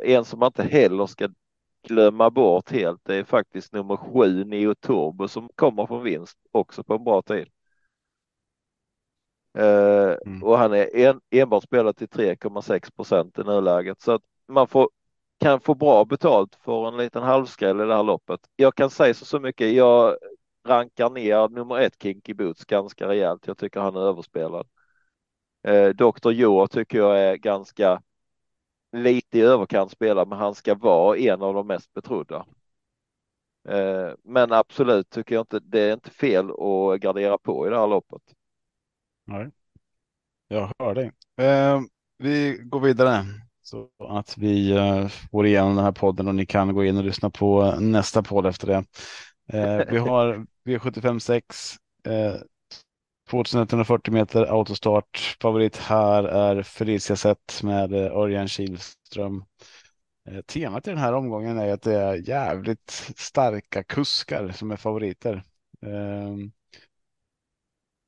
En 0.03 0.25
som 0.25 0.39
man 0.39 0.47
inte 0.47 0.63
heller 0.63 1.05
ska 1.05 1.29
glömma 1.87 2.29
bort 2.29 2.71
helt, 2.71 3.01
det 3.03 3.15
är 3.15 3.23
faktiskt 3.23 3.73
nummer 3.73 3.97
sju 3.97 4.43
Neo 4.43 4.75
Turbo 4.75 5.27
som 5.27 5.49
kommer 5.55 5.85
från 5.85 6.03
vinst 6.03 6.37
också 6.51 6.83
på 6.83 6.93
en 6.93 7.03
bra 7.03 7.21
tid. 7.21 7.47
Eh, 9.57 10.17
mm. 10.25 10.43
Och 10.43 10.57
han 10.57 10.73
är 10.73 10.95
en, 10.95 11.21
enbart 11.29 11.63
spelad 11.63 11.97
till 11.97 12.07
3,6 12.07 12.95
procent 12.95 13.39
i 13.39 13.43
nuläget 13.43 14.01
så 14.01 14.11
att 14.11 14.21
man 14.47 14.67
får, 14.67 14.89
kan 15.39 15.59
få 15.59 15.75
bra 15.75 16.05
betalt 16.05 16.55
för 16.55 16.87
en 16.87 16.97
liten 16.97 17.23
halvskräll 17.23 17.81
i 17.81 17.85
det 17.85 17.95
här 17.95 18.03
loppet. 18.03 18.39
Jag 18.55 18.75
kan 18.75 18.89
säga 18.89 19.13
så, 19.13 19.25
så 19.25 19.39
mycket. 19.39 19.73
Jag 19.73 20.17
rankar 20.67 21.09
ner 21.09 21.49
nummer 21.49 21.79
ett 21.79 22.01
Kinky 22.01 22.33
Boots 22.33 22.65
ganska 22.65 23.07
rejält. 23.07 23.47
Jag 23.47 23.57
tycker 23.57 23.79
han 23.79 23.95
är 23.95 23.99
överspelad. 24.01 24.67
Eh, 25.63 25.89
Dr. 25.89 26.31
Joe 26.31 26.67
tycker 26.67 26.97
jag 26.97 27.19
är 27.19 27.35
ganska 27.35 28.01
lite 28.91 29.37
i 29.37 29.41
överkant 29.41 29.91
spelad, 29.91 30.27
men 30.27 30.37
han 30.37 30.55
ska 30.55 30.75
vara 30.75 31.17
en 31.17 31.41
av 31.41 31.53
de 31.53 31.67
mest 31.67 31.93
betrodda. 31.93 32.45
Eh, 33.69 34.09
men 34.23 34.51
absolut 34.51 35.09
tycker 35.09 35.35
jag 35.35 35.41
inte 35.41 35.59
det 35.59 35.81
är 35.81 35.93
inte 35.93 36.11
fel 36.11 36.49
att 36.49 37.01
gardera 37.01 37.37
på 37.37 37.67
i 37.67 37.69
det 37.69 37.79
här 37.79 37.87
loppet. 37.87 38.21
Nej, 39.25 39.49
jag 40.47 40.71
hör 40.79 40.95
dig. 40.95 41.11
Eh, 41.37 41.81
vi 42.17 42.59
går 42.63 42.79
vidare 42.79 43.25
så 43.61 43.89
att 43.99 44.37
vi 44.37 44.71
eh, 44.71 45.07
får 45.07 45.45
igenom 45.45 45.75
den 45.75 45.85
här 45.85 45.91
podden 45.91 46.27
och 46.27 46.35
ni 46.35 46.45
kan 46.45 46.73
gå 46.73 46.83
in 46.83 46.97
och 46.97 47.03
lyssna 47.03 47.29
på 47.29 47.75
nästa 47.79 48.23
podd 48.23 48.45
efter 48.45 48.67
det. 48.67 48.83
Eh, 49.57 49.85
vi 49.91 49.97
har 49.97 50.45
V75 50.67 51.19
6, 51.19 51.77
eh, 52.03 52.35
2140 53.29 54.13
meter 54.13 54.45
autostart. 54.45 55.37
Favorit 55.41 55.77
här 55.77 56.23
är 56.23 56.63
Felicia 56.63 57.15
Sett 57.15 57.63
med 57.63 57.93
eh, 57.93 58.17
Örjan 58.17 58.47
Kihlström. 58.47 59.45
Eh, 60.29 60.41
temat 60.41 60.87
i 60.87 60.89
den 60.89 60.99
här 60.99 61.13
omgången 61.13 61.57
är 61.57 61.73
att 61.73 61.81
det 61.81 61.93
är 61.93 62.29
jävligt 62.29 62.89
starka 63.15 63.83
kuskar 63.83 64.51
som 64.51 64.71
är 64.71 64.75
favoriter. 64.75 65.43
Eh, 65.81 66.35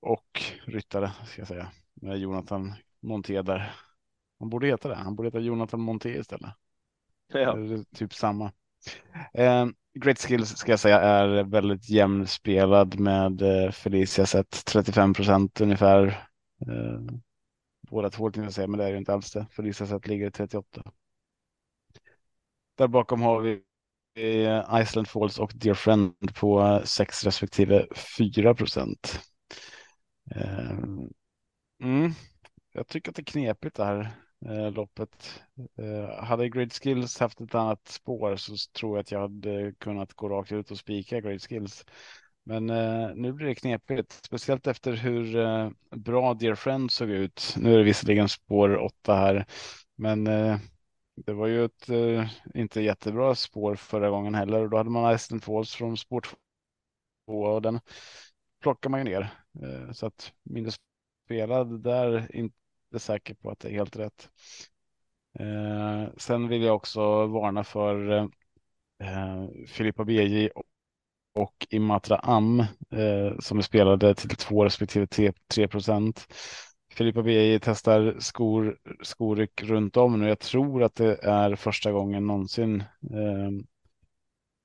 och 0.01 0.41
ryttare 0.65 1.11
ska 1.27 1.41
jag 1.41 1.47
säga. 1.47 1.71
Med 1.93 2.17
Jonathan 2.17 2.73
Monté 3.01 3.41
där. 3.41 3.71
Han 4.39 4.49
borde 4.49 4.67
heta 4.67 4.89
det. 4.89 4.95
Han 4.95 5.15
borde 5.15 5.27
heta 5.27 5.39
Jonathan 5.39 5.79
Monté 5.79 6.09
istället. 6.09 6.53
Ja. 7.33 7.57
Typ 7.95 8.13
samma. 8.13 8.51
Great 9.93 10.19
Skills 10.19 10.57
ska 10.57 10.71
jag 10.71 10.79
säga 10.79 10.99
är 10.99 11.43
väldigt 11.43 11.89
jämnspelad 11.89 12.99
med 12.99 13.41
eh, 13.41 13.71
Felicia 13.71 14.25
sett 14.25 14.65
35 14.65 15.13
procent 15.13 15.61
ungefär. 15.61 16.07
Eh, 16.67 17.01
båda 17.89 18.09
två 18.09 18.25
tänkte 18.25 18.41
jag 18.41 18.53
säga, 18.53 18.67
men 18.67 18.77
det 18.77 18.85
är 18.85 18.89
ju 18.89 18.97
inte 18.97 19.13
alls 19.13 19.31
det. 19.31 19.47
Felicia 19.51 19.87
sett 19.87 20.07
ligger 20.07 20.29
38. 20.29 20.91
Där 22.77 22.87
bakom 22.87 23.21
har 23.21 23.41
vi 23.41 23.61
eh, 24.15 24.81
Iceland 24.81 25.07
Falls 25.07 25.39
och 25.39 25.51
Dear 25.55 25.73
Friend 25.73 26.35
på 26.35 26.81
6 26.85 27.25
respektive 27.25 27.87
4 28.17 28.55
procent. 28.55 29.19
Mm, 31.81 32.11
jag 32.73 32.87
tycker 32.87 33.09
att 33.09 33.15
det 33.15 33.21
är 33.21 33.25
knepigt 33.25 33.75
det 33.75 33.85
här 33.85 34.11
eh, 34.45 34.71
loppet. 34.71 35.41
Eh, 35.77 36.23
hade 36.23 36.49
Grid 36.49 36.73
Skills 36.73 37.19
haft 37.19 37.41
ett 37.41 37.55
annat 37.55 37.87
spår 37.87 38.35
så 38.35 38.55
tror 38.79 38.97
jag 38.97 39.01
att 39.01 39.11
jag 39.11 39.19
hade 39.19 39.73
kunnat 39.79 40.13
gå 40.13 40.29
rakt 40.29 40.51
ut 40.51 40.71
och 40.71 40.77
spika 40.77 41.21
Grid 41.21 41.41
Skills. 41.41 41.85
Men 42.43 42.69
eh, 42.69 43.09
nu 43.15 43.33
blir 43.33 43.47
det 43.47 43.55
knepigt, 43.55 44.11
speciellt 44.25 44.67
efter 44.67 44.93
hur 44.93 45.35
eh, 45.35 45.69
bra 45.95 46.33
Dear 46.33 46.55
Friend 46.55 46.91
såg 46.91 47.09
ut. 47.09 47.55
Nu 47.57 47.73
är 47.73 47.77
det 47.77 47.83
visserligen 47.83 48.29
spår 48.29 48.77
åtta 48.77 49.15
här, 49.15 49.45
men 49.95 50.27
eh, 50.27 50.57
det 51.25 51.33
var 51.33 51.47
ju 51.47 51.65
ett 51.65 51.89
eh, 51.89 52.29
inte 52.53 52.81
jättebra 52.81 53.35
spår 53.35 53.75
förra 53.75 54.09
gången 54.09 54.35
heller 54.35 54.61
och 54.63 54.69
då 54.69 54.77
hade 54.77 54.89
man 54.89 55.05
Aston 55.05 55.41
Falls 55.41 55.75
från 55.75 55.97
spår 55.97 56.21
två 56.21 57.41
och 57.41 57.61
den 57.61 57.79
plockar 58.61 58.89
man 58.89 58.99
ju 58.99 59.03
ner. 59.03 59.33
Eh, 59.63 59.91
så 59.91 60.05
att 60.05 60.33
mindre 60.43 60.71
spelad 61.25 61.83
där, 61.83 62.35
inte 62.89 62.99
säker 63.05 63.33
på 63.33 63.49
att 63.49 63.59
det 63.59 63.67
är 63.69 63.73
helt 63.73 63.95
rätt. 63.95 64.29
Eh, 65.39 66.07
sen 66.17 66.47
vill 66.47 66.61
jag 66.61 66.75
också 66.75 67.25
varna 67.27 67.63
för 67.63 68.09
eh, 69.03 69.47
Filippa 69.67 70.05
BJ 70.05 70.49
och 71.33 71.67
Imatra 71.69 72.17
Am 72.17 72.59
eh, 72.59 73.37
som 73.39 73.57
är 73.57 73.61
spelade 73.61 74.15
till 74.15 74.29
2 74.29 74.65
respektive 74.65 75.07
3 75.53 75.67
procent. 75.67 76.27
Filippa 76.93 77.23
BJ 77.23 77.59
testar 77.59 78.15
skor, 78.19 78.77
skoryck 79.01 79.63
runt 79.63 79.97
om 79.97 80.19
nu. 80.19 80.27
Jag 80.27 80.39
tror 80.39 80.83
att 80.83 80.95
det 80.95 81.23
är 81.23 81.55
första 81.55 81.91
gången 81.91 82.27
någonsin. 82.27 82.83
Eh, 83.03 83.51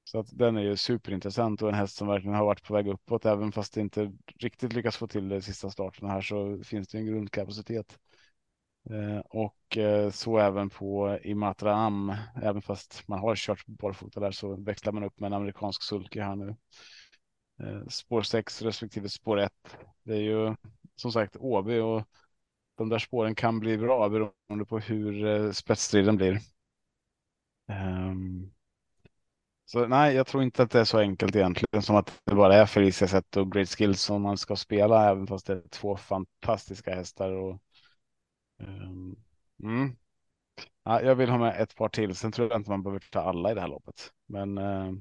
så 0.04 0.18
att 0.18 0.38
den 0.38 0.56
är 0.56 0.62
ju 0.62 0.76
superintressant 0.76 1.62
och 1.62 1.68
en 1.68 1.74
häst 1.74 1.96
som 1.96 2.08
verkligen 2.08 2.37
har 2.37 2.44
varit 2.44 2.62
på 2.62 2.74
väg 2.74 2.88
uppåt. 2.88 3.24
Även 3.24 3.52
fast 3.52 3.74
det 3.74 3.80
inte 3.80 4.12
riktigt 4.38 4.72
lyckas 4.72 4.96
få 4.96 5.06
till 5.06 5.28
det 5.28 5.42
sista 5.42 5.70
starten 5.70 6.10
här 6.10 6.20
så 6.20 6.64
finns 6.64 6.88
det 6.88 6.98
en 6.98 7.06
grundkapacitet. 7.06 7.98
Eh, 8.90 9.18
och 9.18 9.77
eh, 9.77 10.11
så 10.11 10.38
även 10.38 10.70
på 10.70 11.18
Imatra 11.23 11.75
Am. 11.75 12.12
Även 12.42 12.62
fast 12.62 13.09
man 13.09 13.18
har 13.18 13.37
kört 13.37 13.66
barfota 13.66 14.20
där 14.20 14.31
så 14.31 14.57
växlar 14.57 14.92
man 14.92 15.05
upp 15.05 15.20
med 15.20 15.27
en 15.27 15.33
amerikansk 15.33 15.83
sulky 15.83 16.20
här 16.20 16.37
nu. 16.37 16.57
Eh, 17.61 17.87
spår 17.88 18.23
6 18.23 18.62
respektive 18.62 19.09
spår 19.09 19.38
1. 19.40 19.53
Det 20.03 20.12
är 20.14 20.20
ju 20.20 20.55
som 20.97 21.12
sagt 21.12 21.37
OB 21.40 21.68
och 21.68 22.03
de 22.77 22.88
där 22.88 22.99
spåren 22.99 23.35
kan 23.35 23.61
bli 23.61 23.79
bra 23.79 24.09
beroende 24.09 24.64
på 24.68 24.79
hur 24.79 25.53
spetsstriden 25.53 26.16
blir. 26.16 26.40
Ehm, 27.68 28.51
så 29.64 29.87
nej, 29.87 30.14
jag 30.14 30.27
tror 30.27 30.42
inte 30.42 30.62
att 30.62 30.70
det 30.70 30.81
är 30.81 30.85
så 30.85 30.99
enkelt 30.99 31.37
egentligen 31.37 31.83
som 31.83 31.97
att 31.97 32.20
det 32.25 32.35
bara 32.35 32.55
är 32.57 32.66
Felicia 32.66 33.09
Zet 33.09 33.37
och 33.37 33.53
Great 33.53 33.68
Skills 33.68 34.03
som 34.03 34.23
man 34.23 34.38
ska 34.38 34.57
spela, 34.57 35.11
även 35.11 35.27
fast 35.27 35.47
det 35.47 35.53
är 35.53 35.68
två 35.70 35.97
fantastiska 35.97 36.94
hästar. 36.94 37.33
Och, 37.33 37.59
mm. 39.62 39.96
ja, 40.85 41.03
jag 41.03 41.14
vill 41.14 41.31
ha 41.31 41.38
med 41.38 41.61
ett 41.61 41.77
par 41.77 41.88
till. 41.88 42.16
Sen 42.16 42.33
tror 42.33 42.48
jag 42.50 42.61
inte 42.61 42.70
man 42.70 42.83
behöver 42.83 43.05
ta 43.11 43.20
alla 43.20 43.50
i 43.50 43.55
det 43.55 43.61
här 43.61 43.68
loppet. 43.68 44.12
Men 44.27 44.59
uh, 44.59 44.92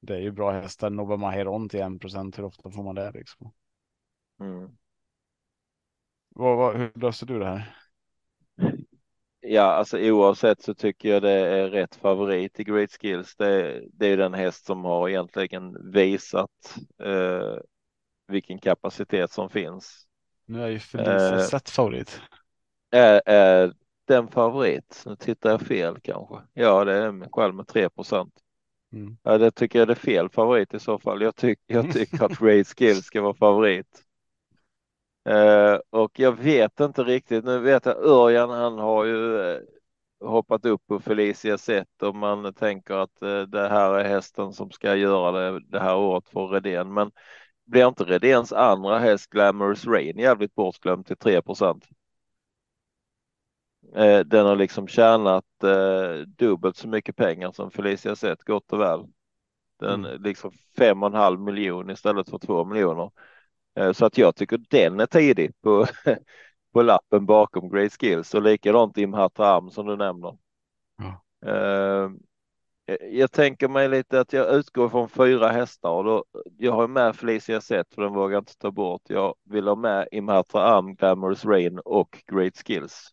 det 0.00 0.14
är 0.14 0.20
ju 0.20 0.30
bra 0.30 0.50
hästar. 0.50 0.90
Nova 0.90 1.16
Maheron 1.16 1.68
till 1.68 1.80
1 1.80 2.00
procent. 2.00 2.38
Hur 2.38 2.44
ofta 2.44 2.70
får 2.70 2.82
man 2.82 2.94
det? 2.94 3.10
Liksom? 3.10 3.52
Mm. 4.40 4.76
Vad, 6.28 6.56
vad, 6.56 6.76
hur 6.76 6.92
löste 6.94 7.26
du 7.26 7.38
det 7.38 7.46
här? 7.46 7.76
Ja, 9.42 9.62
alltså 9.62 9.98
oavsett 9.98 10.62
så 10.62 10.74
tycker 10.74 11.08
jag 11.08 11.22
det 11.22 11.30
är 11.30 11.68
rätt 11.68 11.94
favorit 11.94 12.60
i 12.60 12.64
Great 12.64 12.90
Skills. 12.90 13.36
Det, 13.36 13.82
det 13.92 14.06
är 14.06 14.16
den 14.16 14.34
häst 14.34 14.64
som 14.64 14.84
har 14.84 15.08
egentligen 15.08 15.92
visat 15.92 16.78
eh, 17.02 17.56
vilken 18.28 18.58
kapacitet 18.58 19.30
som 19.30 19.50
finns. 19.50 20.06
Nu 20.46 20.62
är 20.62 20.68
ju 20.68 20.78
Felicia 20.78 21.34
eh, 21.34 21.40
sett 21.40 21.70
favorit. 21.70 22.20
Är, 22.90 23.22
är 23.26 23.72
den 24.08 24.28
favorit? 24.28 25.02
Nu 25.06 25.16
tittar 25.16 25.50
jag 25.50 25.60
fel 25.60 26.00
kanske. 26.02 26.36
Ja, 26.52 26.84
det 26.84 26.94
är 26.94 27.28
själv 27.32 27.54
med 27.54 27.66
3 27.66 27.90
procent. 27.90 28.34
Mm. 28.92 29.16
Ja, 29.22 29.38
det 29.38 29.50
tycker 29.50 29.78
jag 29.78 29.90
är 29.90 29.94
fel 29.94 30.28
favorit 30.28 30.74
i 30.74 30.78
så 30.78 30.98
fall. 30.98 31.22
Jag, 31.22 31.36
tyck, 31.36 31.58
jag 31.66 31.92
tycker 31.92 32.24
att 32.24 32.38
Great 32.38 32.66
Skills 32.66 33.04
ska 33.04 33.22
vara 33.22 33.34
favorit. 33.34 34.04
Uh, 35.28 35.78
och 35.90 36.18
jag 36.20 36.32
vet 36.32 36.80
inte 36.80 37.02
riktigt, 37.02 37.44
nu 37.44 37.58
vet 37.58 37.86
jag 37.86 38.04
Örjan 38.04 38.50
han 38.50 38.78
har 38.78 39.04
ju 39.04 39.16
uh, 39.16 39.58
hoppat 40.24 40.64
upp 40.64 40.86
på 40.86 41.00
Felicia 41.00 41.58
sätt 41.58 42.02
och 42.02 42.14
man 42.14 42.54
tänker 42.54 42.94
att 42.94 43.22
uh, 43.22 43.42
det 43.42 43.68
här 43.68 43.94
är 43.94 44.04
hästen 44.04 44.52
som 44.52 44.70
ska 44.70 44.94
göra 44.94 45.50
det 45.50 45.60
det 45.68 45.80
här 45.80 45.96
året 45.96 46.28
för 46.28 46.46
Redén. 46.46 46.94
Men 46.94 47.10
blir 47.66 47.88
inte 47.88 48.04
Redéns 48.04 48.52
andra 48.52 48.98
häst 48.98 49.30
Glamorous 49.30 49.86
Rain 49.86 50.18
jävligt 50.18 50.54
bortglömd 50.54 51.06
till 51.06 51.16
3 51.16 51.42
procent? 51.42 51.84
Den 54.26 54.46
har 54.46 54.56
liksom 54.56 54.88
tjänat 54.88 55.44
dubbelt 56.26 56.76
så 56.76 56.88
mycket 56.88 57.16
pengar 57.16 57.52
som 57.52 57.70
Felicia 57.70 58.16
sett 58.16 58.44
gott 58.44 58.72
och 58.72 58.80
väl. 58.80 59.06
Den 59.80 60.04
mm. 60.04 60.22
liksom 60.22 60.52
fem 60.78 61.02
och 61.02 61.08
en 61.08 61.14
halv 61.14 61.40
miljon 61.40 61.90
istället 61.90 62.30
för 62.30 62.38
två 62.38 62.64
miljoner. 62.64 63.10
Eh, 63.76 63.92
så 63.92 64.06
att 64.06 64.18
jag 64.18 64.36
tycker 64.36 64.60
den 64.70 65.00
är 65.00 65.06
tidig 65.06 65.60
på, 65.60 65.86
på 66.72 66.82
lappen 66.82 67.26
bakom 67.26 67.70
Great 67.70 67.92
Skills 68.00 68.34
och 68.34 68.42
likadant 68.42 68.98
Imhat 68.98 69.38
Ram 69.38 69.70
som 69.70 69.86
du 69.86 69.96
nämner. 69.96 70.36
Uh, 71.46 72.10
jag 73.10 73.32
tänker 73.32 73.68
mig 73.68 73.88
lite 73.88 74.20
att 74.20 74.32
jag 74.32 74.54
utgår 74.54 74.88
från 74.88 75.08
fyra 75.08 75.48
hästar 75.48 75.90
och 75.90 76.04
då, 76.04 76.24
jag 76.58 76.72
har 76.72 76.88
med 76.88 77.16
Felicia 77.16 77.60
Sett 77.60 77.94
för 77.94 78.02
den 78.02 78.14
vågar 78.14 78.34
jag 78.34 78.40
inte 78.40 78.58
ta 78.58 78.70
bort. 78.70 79.02
Jag 79.06 79.34
vill 79.44 79.68
ha 79.68 79.74
med 79.74 80.08
Imhatra 80.12 80.76
Am, 80.76 80.94
Glamorous 80.94 81.44
Rain 81.44 81.78
och 81.78 82.22
Great 82.26 82.56
Skills. 82.66 83.10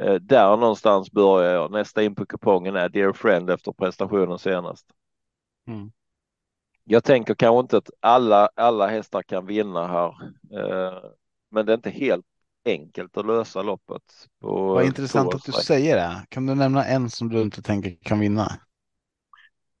Uh, 0.00 0.14
där 0.14 0.56
någonstans 0.56 1.10
börjar 1.10 1.54
jag. 1.54 1.70
Nästa 1.70 2.02
in 2.02 2.14
på 2.14 2.26
kupongen 2.26 2.76
är 2.76 2.88
Dear 2.88 3.12
Friend 3.12 3.50
efter 3.50 3.72
prestationen 3.72 4.38
senast. 4.38 4.86
Mm 5.68 5.90
jag 6.90 7.04
tänker 7.04 7.34
kanske 7.34 7.60
inte 7.60 7.76
att 7.76 7.90
alla, 8.00 8.50
alla 8.54 8.86
hästar 8.86 9.22
kan 9.22 9.46
vinna 9.46 9.86
här, 9.86 10.08
eh, 10.52 11.10
men 11.50 11.66
det 11.66 11.72
är 11.72 11.76
inte 11.76 11.90
helt 11.90 12.26
enkelt 12.64 13.16
att 13.16 13.26
lösa 13.26 13.62
loppet. 13.62 14.02
Vad 14.38 14.84
intressant 14.84 15.34
att 15.34 15.44
du 15.44 15.52
säger 15.52 15.96
det. 15.96 16.26
Kan 16.28 16.46
du 16.46 16.54
nämna 16.54 16.84
en 16.84 17.10
som 17.10 17.28
du 17.28 17.40
inte 17.40 17.62
tänker 17.62 17.96
kan 18.02 18.20
vinna? 18.20 18.52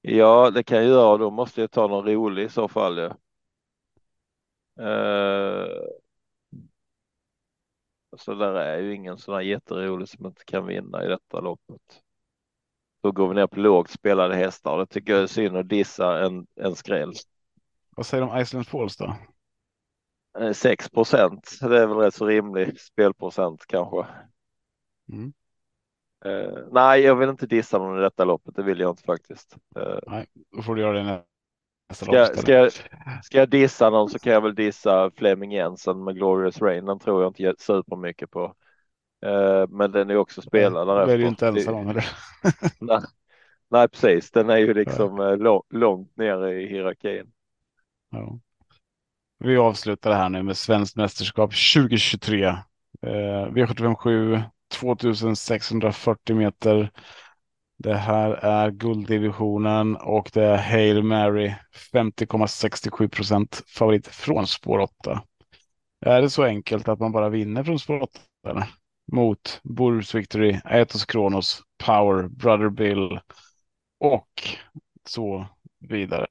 Ja, 0.00 0.50
det 0.50 0.62
kan 0.62 0.78
jag 0.78 0.86
göra. 0.86 1.16
Då 1.16 1.30
måste 1.30 1.60
jag 1.60 1.70
ta 1.70 1.86
någon 1.86 2.06
rolig 2.06 2.44
i 2.44 2.48
så 2.48 2.68
fall. 2.68 2.98
Ja. 2.98 3.16
Eh, 4.84 5.66
så 8.16 8.34
där 8.34 8.54
är 8.54 8.78
ju 8.78 8.94
ingen 8.94 9.18
sån 9.18 9.34
här 9.34 9.42
jätterolig 9.42 10.08
som 10.08 10.26
inte 10.26 10.44
kan 10.44 10.66
vinna 10.66 11.04
i 11.04 11.08
detta 11.08 11.40
loppet. 11.40 12.02
Då 13.02 13.12
går 13.12 13.28
vi 13.28 13.34
ner 13.34 13.46
på 13.46 13.60
lågt 13.60 13.90
spelade 13.90 14.34
hästar. 14.34 14.78
Det 14.78 14.86
tycker 14.86 15.12
jag 15.12 15.22
är 15.22 15.26
synd 15.26 15.56
att 15.56 15.68
dissa 15.68 16.26
en, 16.26 16.46
en 16.54 16.76
skräll. 16.76 17.12
Vad 17.96 18.06
säger 18.06 18.24
om 18.24 18.38
Iceland 18.38 18.66
Falls 18.66 18.96
då? 18.96 19.16
6 20.54 20.86
eh, 20.86 20.90
procent. 20.90 21.58
Det 21.60 21.78
är 21.78 21.86
väl 21.86 21.96
rätt 21.96 22.14
så 22.14 22.26
rimlig 22.26 22.80
spelprocent 22.80 23.66
kanske. 23.66 24.06
Mm. 25.12 25.32
Uh, 26.26 26.68
nej, 26.72 27.00
jag 27.00 27.16
vill 27.16 27.28
inte 27.28 27.46
dissa 27.46 27.78
någon 27.78 27.98
i 27.98 28.02
detta 28.02 28.24
loppet. 28.24 28.56
Det 28.56 28.62
vill 28.62 28.80
jag 28.80 28.90
inte 28.90 29.02
faktiskt. 29.02 29.56
Uh, 29.78 29.98
nej, 30.06 30.26
då 30.56 30.62
får 30.62 30.74
du 30.74 30.82
göra 30.82 30.92
det 30.92 31.24
ska, 31.90 32.12
lopp. 32.12 32.36
Ska 32.36 32.52
jag, 32.52 32.72
ska 33.22 33.38
jag 33.38 33.48
dissa 33.48 33.90
någon 33.90 34.10
så 34.10 34.18
kan 34.18 34.32
jag 34.32 34.40
väl 34.40 34.54
dissa 34.54 35.10
Fleming 35.16 35.52
Jensen 35.52 36.04
med 36.04 36.14
Glorious 36.14 36.62
Rain. 36.62 36.84
Den 36.84 36.98
tror 36.98 37.22
jag 37.22 37.40
inte 37.40 37.62
supermycket 37.62 38.30
på. 38.30 38.54
Eh, 39.26 39.68
men 39.68 39.92
den 39.92 40.10
är 40.10 40.16
också 40.16 40.42
spelad 40.42 40.88
därefter. 40.88 41.06
Det 41.06 41.12
är 41.12 41.18
ju 41.18 41.28
inte 41.28 41.48
ensam 41.48 41.74
om 41.74 41.86
nej, 42.80 43.00
nej, 43.70 43.88
precis. 43.88 44.30
Den 44.30 44.50
är 44.50 44.56
ju 44.56 44.74
liksom 44.74 45.18
ja. 45.18 45.32
Eh, 45.32 45.58
långt 45.70 46.16
ner 46.16 46.46
i 46.46 46.68
hierarkin. 46.68 47.32
Ja. 48.10 48.38
Vi 49.38 49.56
avslutar 49.56 50.10
det 50.10 50.16
här 50.16 50.28
nu 50.28 50.42
med 50.42 50.56
svenskt 50.56 50.96
mästerskap 50.96 51.50
2023. 51.50 52.44
Eh, 52.46 52.56
V757 53.02 54.42
2640 54.80 56.36
meter. 56.36 56.90
Det 57.82 57.94
här 57.94 58.30
är 58.32 58.70
gulddivisionen 58.70 59.96
och 59.96 60.30
det 60.32 60.44
är 60.44 60.56
Hail 60.56 61.02
Mary 61.02 61.54
50,67 61.92 63.08
procent 63.08 63.62
favorit 63.66 64.06
från 64.06 64.46
spår 64.46 64.78
8. 64.78 65.22
Är 66.06 66.22
det 66.22 66.30
så 66.30 66.44
enkelt 66.44 66.88
att 66.88 67.00
man 67.00 67.12
bara 67.12 67.28
vinner 67.28 67.64
från 67.64 67.78
spår 67.78 68.02
8? 68.02 68.20
Eller? 68.48 68.66
mot 69.12 69.60
Burrs 69.64 70.14
Victory, 70.14 70.60
Aetos 70.64 71.04
Kronos, 71.04 71.62
Power, 71.84 72.28
Brother 72.28 72.68
Bill 72.68 73.20
och 74.00 74.48
så 75.08 75.46
vidare. 75.78 76.26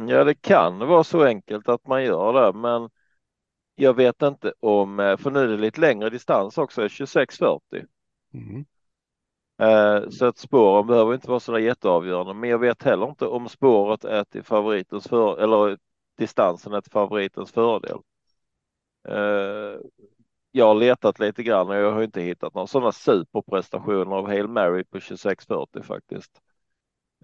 Ja, 0.00 0.24
det 0.24 0.34
kan 0.34 0.78
vara 0.78 1.04
så 1.04 1.24
enkelt 1.24 1.68
att 1.68 1.86
man 1.86 2.04
gör 2.04 2.32
det, 2.32 2.58
men 2.58 2.90
jag 3.74 3.94
vet 3.94 4.22
inte 4.22 4.52
om, 4.60 5.00
eh, 5.00 5.16
för 5.16 5.30
nu 5.30 5.40
är 5.40 5.48
det 5.48 5.56
lite 5.56 5.80
längre 5.80 6.10
distans 6.10 6.58
också, 6.58 6.80
2640. 6.80 7.84
Mm. 8.34 8.64
Eh, 9.58 10.08
så 10.10 10.26
att 10.26 10.38
spåren 10.38 10.86
behöver 10.86 11.14
inte 11.14 11.28
vara 11.28 11.40
så 11.40 11.52
där 11.52 11.58
jätteavgörande, 11.58 12.34
men 12.34 12.50
jag 12.50 12.58
vet 12.58 12.82
heller 12.82 13.08
inte 13.08 13.26
om 13.26 13.48
spåret 13.48 14.04
är 14.04 14.24
till 14.24 14.42
favoritens 14.42 15.08
för, 15.08 15.38
eller 15.42 15.78
distansen 16.18 16.72
är 16.72 16.80
till 16.80 16.92
favoritens 16.92 17.52
fördel. 17.52 17.98
Eh, 19.08 19.80
jag 20.52 20.66
har 20.66 20.74
letat 20.74 21.18
lite 21.18 21.42
grann 21.42 21.68
och 21.68 21.76
jag 21.76 21.92
har 21.92 22.02
inte 22.02 22.20
hittat 22.20 22.54
några 22.54 22.66
sådana 22.66 22.92
superprestationer 22.92 24.16
av 24.16 24.26
Hail 24.26 24.48
Mary 24.48 24.84
på 24.84 25.00
2640 25.00 25.82
faktiskt. 25.82 26.40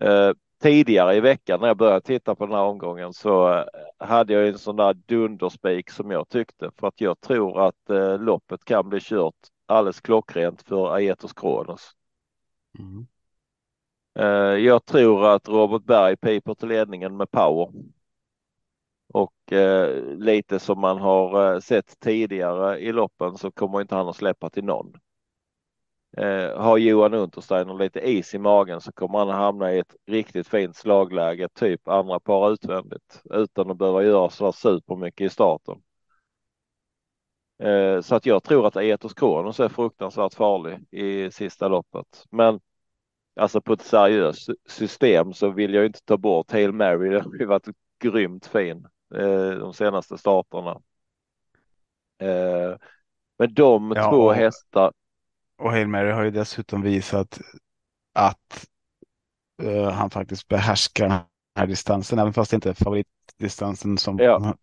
Eh, 0.01 0.33
tidigare 0.63 1.17
i 1.17 1.21
veckan 1.21 1.61
när 1.61 1.69
jag 1.69 1.77
började 1.77 2.01
titta 2.01 2.35
på 2.35 2.47
den 2.47 2.55
här 2.55 2.63
omgången 2.63 3.13
så 3.13 3.65
hade 3.99 4.33
jag 4.33 4.49
en 4.49 4.59
sån 4.59 4.77
där 4.77 4.95
dunderspik 4.95 5.91
som 5.91 6.11
jag 6.11 6.29
tyckte 6.29 6.71
för 6.81 6.89
att 6.89 7.01
jag 7.01 7.21
tror 7.21 7.69
att 7.69 8.21
loppet 8.21 8.65
kan 8.65 8.89
bli 8.89 9.01
kört 9.03 9.35
alldeles 9.67 10.01
klockrent 10.01 10.63
för 10.63 10.95
Aetos 10.95 11.33
Kronos. 11.33 11.98
Mm. 12.75 13.07
Eh, 14.19 14.57
jag 14.65 14.85
tror 14.85 15.27
att 15.35 15.49
Robert 15.49 15.85
Berg 15.85 16.17
piper 16.17 16.55
till 16.55 16.69
ledningen 16.69 17.17
med 17.17 17.31
power. 17.31 17.73
Och 19.15 19.53
eh, 19.53 20.05
lite 20.05 20.59
som 20.59 20.81
man 20.81 20.99
har 20.99 21.55
eh, 21.55 21.61
sett 21.61 22.01
tidigare 22.01 22.79
i 22.79 22.93
loppen 22.93 23.39
så 23.39 23.51
kommer 23.51 23.81
inte 23.81 23.95
han 23.95 24.09
att 24.09 24.17
släppa 24.17 24.51
till 24.51 24.65
någon. 24.65 24.93
Eh, 26.17 26.61
har 26.61 26.79
Johan 26.79 27.15
Untersteiner 27.15 27.75
lite 27.75 28.01
is 28.01 28.35
i 28.35 28.39
magen 28.39 28.81
så 28.81 28.93
kommer 28.93 29.19
han 29.19 29.29
att 29.29 29.35
hamna 29.35 29.73
i 29.75 29.79
ett 29.79 29.97
riktigt 30.07 30.49
fint 30.49 30.77
slagläge, 30.77 31.49
typ 31.49 31.89
andra 31.89 32.21
par 32.21 32.51
utvändigt, 32.53 33.23
utan 33.31 33.71
att 33.71 33.79
behöva 33.79 34.03
göra 34.03 34.31
så 34.31 34.53
supermycket 34.53 35.27
i 35.27 35.29
starten. 35.29 35.83
Eh, 37.59 38.01
så 38.01 38.15
att 38.15 38.27
jag 38.27 38.43
tror 38.43 38.67
att 38.67 38.77
Aetos 38.77 39.15
Kronos 39.15 39.61
är 39.61 39.69
fruktansvärt 39.69 40.35
farlig 40.35 40.79
i 40.91 41.31
sista 41.31 41.69
loppet. 41.69 42.25
Men 42.31 42.61
alltså 43.41 43.61
på 43.61 43.73
ett 43.73 43.83
seriöst 43.83 44.49
system 44.69 45.33
så 45.33 45.51
vill 45.51 45.75
jag 45.75 45.87
inte 45.87 46.05
ta 46.05 46.17
bort 46.17 46.53
Hail 46.53 46.73
Mary. 46.73 47.09
Det 47.09 47.21
har 47.21 47.35
ju 47.35 47.47
varit 47.47 47.69
grymt 48.03 48.47
fin 48.47 48.87
eh, 49.15 49.51
de 49.51 49.75
senaste 49.75 50.19
starterna. 50.19 50.81
Eh, 52.19 52.77
men 53.39 53.55
de 53.55 53.93
ja, 53.97 54.11
två 54.11 54.17
och, 54.17 54.35
hästar. 54.35 54.93
Och 55.59 55.71
Hail 55.71 55.89
Mary 55.89 56.11
har 56.11 56.25
ju 56.25 56.31
dessutom 56.31 56.83
visat 56.83 57.41
att 58.13 58.67
uh, 59.63 59.89
han 59.89 60.11
faktiskt 60.11 60.49
behärskar 60.49 61.09
den 61.09 61.19
här 61.57 61.67
distansen, 61.67 62.19
även 62.19 62.33
fast 62.33 62.51
det 62.51 62.55
inte 62.55 62.71
är 62.71 62.75
favoritdistansen 62.75 63.99
som, 63.99 64.19
ja. 64.19 64.55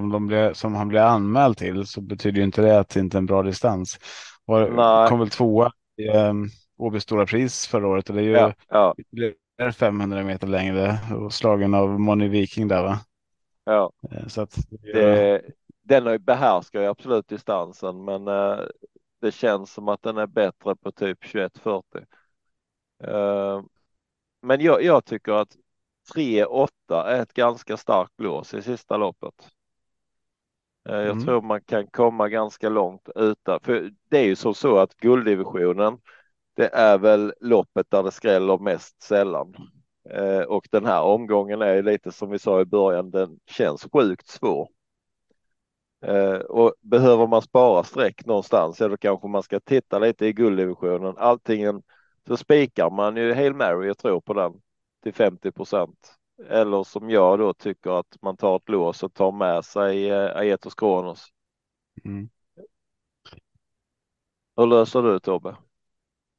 Som, 0.00 0.26
blev, 0.26 0.52
som 0.52 0.74
han 0.74 0.88
blev 0.88 1.02
anmäld 1.02 1.56
till 1.56 1.86
så 1.86 2.00
betyder 2.00 2.38
ju 2.38 2.44
inte 2.44 2.62
det 2.62 2.78
att 2.78 2.88
det 2.88 3.00
inte 3.00 3.16
är 3.16 3.18
en 3.18 3.26
bra 3.26 3.42
distans. 3.42 3.98
Och 4.46 5.08
kom 5.08 5.18
väl 5.18 5.30
tvåa 5.30 5.72
i 5.96 6.08
um, 6.08 6.48
Åby 6.78 7.00
Stora 7.00 7.26
Pris 7.26 7.66
förra 7.66 7.88
året 7.88 8.08
och 8.08 8.14
det 8.14 8.22
är 8.22 8.24
ju 8.24 8.32
ja, 8.32 8.54
ja. 8.68 8.94
500 9.72 10.24
meter 10.24 10.46
längre 10.46 10.98
och 11.16 11.32
slagen 11.32 11.74
av 11.74 12.00
Moni 12.00 12.28
Viking 12.28 12.68
där 12.68 12.82
va? 12.82 12.98
Ja, 13.64 13.92
eh, 14.10 14.26
så 14.26 14.42
att, 14.42 14.56
det, 14.92 15.42
den 15.82 16.24
behärskar 16.24 16.80
ju 16.80 16.86
absolut 16.86 17.28
distansen, 17.28 18.04
men 18.04 18.28
uh, 18.28 18.60
det 19.20 19.32
känns 19.32 19.72
som 19.72 19.88
att 19.88 20.02
den 20.02 20.16
är 20.16 20.26
bättre 20.26 20.76
på 20.76 20.92
typ 20.92 21.20
2140. 21.32 22.00
Uh, 23.08 23.62
men 24.42 24.60
jag, 24.60 24.82
jag 24.82 25.04
tycker 25.04 25.32
att 25.32 25.56
3-8 26.14 26.68
är 26.90 27.22
ett 27.22 27.34
ganska 27.34 27.76
starkt 27.76 28.20
lås 28.20 28.54
i 28.54 28.62
sista 28.62 28.96
loppet. 28.96 29.48
Uh, 30.88 30.96
jag 30.96 31.10
mm. 31.10 31.24
tror 31.24 31.42
man 31.42 31.60
kan 31.60 31.86
komma 31.86 32.28
ganska 32.28 32.68
långt 32.68 33.08
utan, 33.14 33.60
för 33.60 33.90
det 34.10 34.18
är 34.18 34.24
ju 34.24 34.36
så, 34.36 34.54
så 34.54 34.78
att 34.78 34.96
gulddivisionen, 34.96 35.98
det 36.56 36.74
är 36.74 36.98
väl 36.98 37.34
loppet 37.40 37.90
där 37.90 38.02
det 38.02 38.10
skräller 38.10 38.58
mest 38.58 39.02
sällan. 39.02 39.54
Eh, 40.10 40.40
och 40.40 40.68
den 40.70 40.86
här 40.86 41.02
omgången 41.02 41.62
är 41.62 41.82
lite 41.82 42.12
som 42.12 42.30
vi 42.30 42.38
sa 42.38 42.60
i 42.60 42.64
början, 42.64 43.10
den 43.10 43.38
känns 43.46 43.88
sjukt 43.92 44.28
svår. 44.28 44.68
Eh, 46.04 46.34
och 46.34 46.74
behöver 46.80 47.26
man 47.26 47.42
spara 47.42 47.84
streck 47.84 48.26
någonstans, 48.26 48.80
ja 48.80 48.88
då 48.88 48.96
kanske 48.96 49.28
man 49.28 49.42
ska 49.42 49.60
titta 49.60 49.98
lite 49.98 50.26
i 50.26 50.32
gulddivisionen. 50.32 51.14
Alltingen 51.18 51.82
så 52.26 52.36
spikar 52.36 52.90
man 52.90 53.16
ju 53.16 53.34
Hail 53.34 53.54
Mary 53.54 53.90
och 53.90 53.98
tror 53.98 54.20
på 54.20 54.34
den 54.34 54.52
till 55.02 55.14
50 55.14 55.52
procent. 55.52 56.14
Eller 56.48 56.84
som 56.84 57.10
jag 57.10 57.38
då 57.38 57.54
tycker 57.54 57.90
att 57.90 58.16
man 58.22 58.36
tar 58.36 58.56
ett 58.56 58.68
lås 58.68 59.02
och 59.02 59.14
tar 59.14 59.32
med 59.32 59.64
sig 59.64 60.10
eh, 60.10 60.36
Aetos 60.36 60.74
Kronos. 60.74 61.28
Mm. 62.04 62.28
Hur 64.56 64.66
löser 64.66 65.02
du 65.02 65.18
Tobbe? 65.18 65.56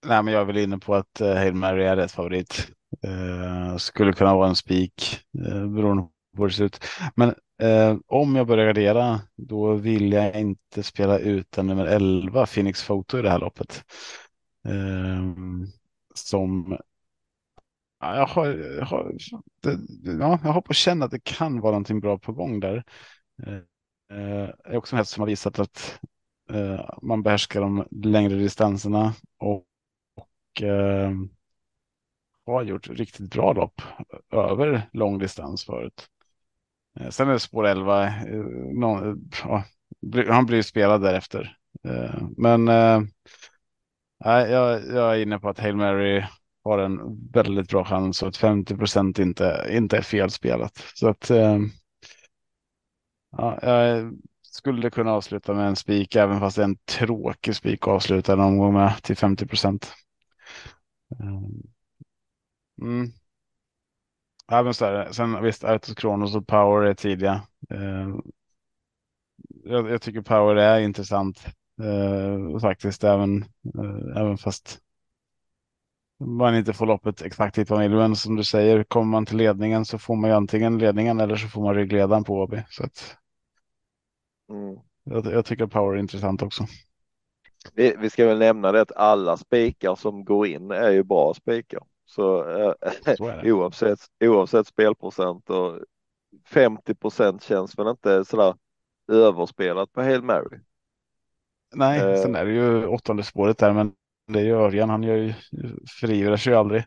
Nej, 0.05 0.23
men 0.23 0.33
jag 0.33 0.41
är 0.41 0.45
väl 0.45 0.57
inne 0.57 0.77
på 0.77 0.95
att 0.95 1.21
uh, 1.21 1.27
Hail 1.27 1.53
Mary 1.53 1.83
är 1.83 1.95
rätt 1.95 2.11
favorit. 2.11 2.67
Uh, 3.07 3.77
skulle 3.77 4.13
kunna 4.13 4.35
vara 4.35 4.47
en 4.47 4.55
spik 4.55 5.19
uh, 5.39 5.67
beroende 5.67 6.03
på 6.35 6.41
hur 6.41 6.47
det 6.47 6.53
ser 6.53 6.65
ut. 6.65 6.79
Men 7.15 7.29
uh, 7.63 7.99
om 8.07 8.35
jag 8.35 8.47
börjar 8.47 8.65
gardera 8.65 9.21
då 9.35 9.73
vill 9.73 10.13
jag 10.13 10.39
inte 10.39 10.83
spela 10.83 11.19
ut 11.19 11.51
den 11.51 11.67
nummer 11.67 11.85
11 11.85 12.45
Phoenix 12.45 12.87
Photo 12.87 13.17
i 13.17 13.21
det 13.21 13.29
här 13.29 13.39
loppet. 13.39 13.83
Uh, 14.67 15.33
som 16.15 16.77
jag, 18.05 18.25
har, 18.25 18.47
jag, 18.47 18.85
har, 18.85 19.13
det, 19.63 19.79
ja, 20.19 20.39
jag 20.43 20.53
hoppas 20.53 20.77
känna 20.77 21.05
att 21.05 21.11
det 21.11 21.23
kan 21.23 21.59
vara 21.59 21.71
någonting 21.71 21.99
bra 21.99 22.17
på 22.19 22.31
gång 22.31 22.59
där. 22.59 22.83
Det 23.37 23.65
är 24.65 24.77
också 24.77 24.95
en 24.95 24.97
häst 24.97 25.11
som 25.11 25.21
har 25.21 25.27
visat 25.27 25.59
att 25.59 25.99
eh, 26.51 26.89
man 27.01 27.23
behärskar 27.23 27.61
de 27.61 27.87
längre 27.91 28.35
distanserna 28.35 29.13
och 29.39 30.61
eh, 30.61 31.11
har 32.45 32.63
gjort 32.63 32.87
riktigt 32.87 33.31
bra 33.31 33.53
lopp 33.53 33.81
över 34.31 34.89
lång 34.93 35.19
distans 35.19 35.65
förut. 35.65 36.07
Eh, 36.99 37.09
sen 37.09 37.29
är 37.29 37.33
det 37.33 37.39
spår 37.39 37.67
11. 37.67 38.07
Eh, 38.07 38.35
någon, 38.73 39.29
ja, 39.43 39.63
han 40.29 40.45
blir 40.45 40.61
spelad 40.61 41.01
därefter. 41.01 41.57
Eh, 41.83 42.21
men 42.37 42.67
eh, 42.67 43.01
jag, 44.23 44.85
jag 44.87 45.15
är 45.15 45.21
inne 45.21 45.39
på 45.39 45.49
att 45.49 45.59
Hail 45.59 45.75
Mary 45.75 46.23
har 46.63 46.77
en 46.77 47.27
väldigt 47.31 47.69
bra 47.69 47.85
chans 47.85 48.21
och 48.21 48.27
att 48.27 48.37
50 48.37 48.77
procent 48.77 49.19
inte, 49.19 49.67
inte 49.71 49.97
är 49.97 50.01
felspelat. 50.01 50.83
Så 50.95 51.07
att 51.07 51.29
eh, 51.29 51.59
ja, 53.31 53.59
jag 53.61 54.13
skulle 54.41 54.89
kunna 54.89 55.11
avsluta 55.11 55.53
med 55.53 55.67
en 55.67 55.75
spik 55.75 56.15
även 56.15 56.39
fast 56.39 56.55
det 56.55 56.61
är 56.61 56.67
en 56.67 56.77
tråkig 56.77 57.55
spik 57.55 57.81
att 57.81 57.87
avsluta 57.87 58.33
en 58.33 58.39
omgång 58.39 58.73
med 58.73 59.03
till 59.03 59.17
50 59.17 59.47
procent. 59.47 59.93
Eh, 61.19 61.41
mm. 62.81 63.11
Även 64.51 64.73
så 64.73 64.85
här, 64.85 65.11
sen 65.11 65.43
visst, 65.43 65.63
Artus 65.63 65.95
Kronos 65.95 66.35
och 66.35 66.47
Power 66.47 66.85
är 66.85 66.93
tidiga. 66.93 67.41
Eh, 67.69 68.15
jag, 69.63 69.89
jag, 69.89 70.01
tycker 70.01 70.21
Power 70.21 70.55
är 70.55 70.79
intressant 70.79 71.45
eh, 71.81 72.59
faktiskt, 72.59 73.03
även, 73.03 73.37
eh, 73.77 74.21
även 74.21 74.37
fast 74.37 74.79
man 76.25 76.55
inte 76.55 76.73
får 76.73 76.85
loppet 76.85 77.21
exakt 77.21 77.57
hit 77.57 77.69
man 77.69 77.81
vill. 77.81 77.91
Men 77.91 78.15
som 78.15 78.35
du 78.35 78.43
säger, 78.43 78.83
kommer 78.83 79.05
man 79.05 79.25
till 79.25 79.37
ledningen 79.37 79.85
så 79.85 79.97
får 79.97 80.15
man 80.15 80.29
ju 80.29 80.35
antingen 80.35 80.77
ledningen 80.77 81.19
eller 81.19 81.35
så 81.35 81.47
får 81.47 81.61
man 81.61 81.75
ryggledaren 81.75 82.23
på 82.23 82.43
AB. 82.43 82.55
Så 82.69 82.83
att, 82.83 83.17
mm. 84.49 84.79
jag, 85.03 85.25
jag 85.33 85.45
tycker 85.45 85.67
Power 85.67 85.95
är 85.95 85.99
intressant 85.99 86.41
också. 86.41 86.65
Vi, 87.73 87.95
vi, 87.99 88.09
ska 88.09 88.27
väl 88.27 88.39
nämna 88.39 88.71
det 88.71 88.81
att 88.81 88.95
alla 88.95 89.37
spikar 89.37 89.95
som 89.95 90.25
går 90.25 90.47
in 90.47 90.71
är 90.71 90.91
ju 90.91 91.03
bra 91.03 91.33
spikar. 91.33 91.83
Så, 92.05 92.49
eh, 92.59 92.73
så 93.17 93.41
oavsett, 93.43 93.99
oavsett 94.23 94.67
spelprocent 94.67 95.49
och 95.49 95.79
50 96.45 96.95
procent 96.95 97.43
känns 97.43 97.77
väl 97.79 97.87
inte 97.87 98.25
sådär 98.25 98.55
överspelat 99.11 99.93
på 99.93 100.01
Hail 100.01 100.23
Mary. 100.23 100.59
Nej, 101.75 101.99
eh. 101.99 102.21
sen 102.21 102.35
är 102.35 102.45
det 102.45 102.51
ju 102.51 102.85
åttonde 102.85 103.23
spåret 103.23 103.57
där, 103.57 103.73
men 103.73 103.93
det 104.27 104.39
är 104.39 104.53
Örjan, 104.53 104.89
han 104.89 105.03
gör 105.03 105.15
ju, 105.15 105.33
förivrar 105.99 106.37
sig 106.37 106.53
ju 106.53 106.59
aldrig. 106.59 106.83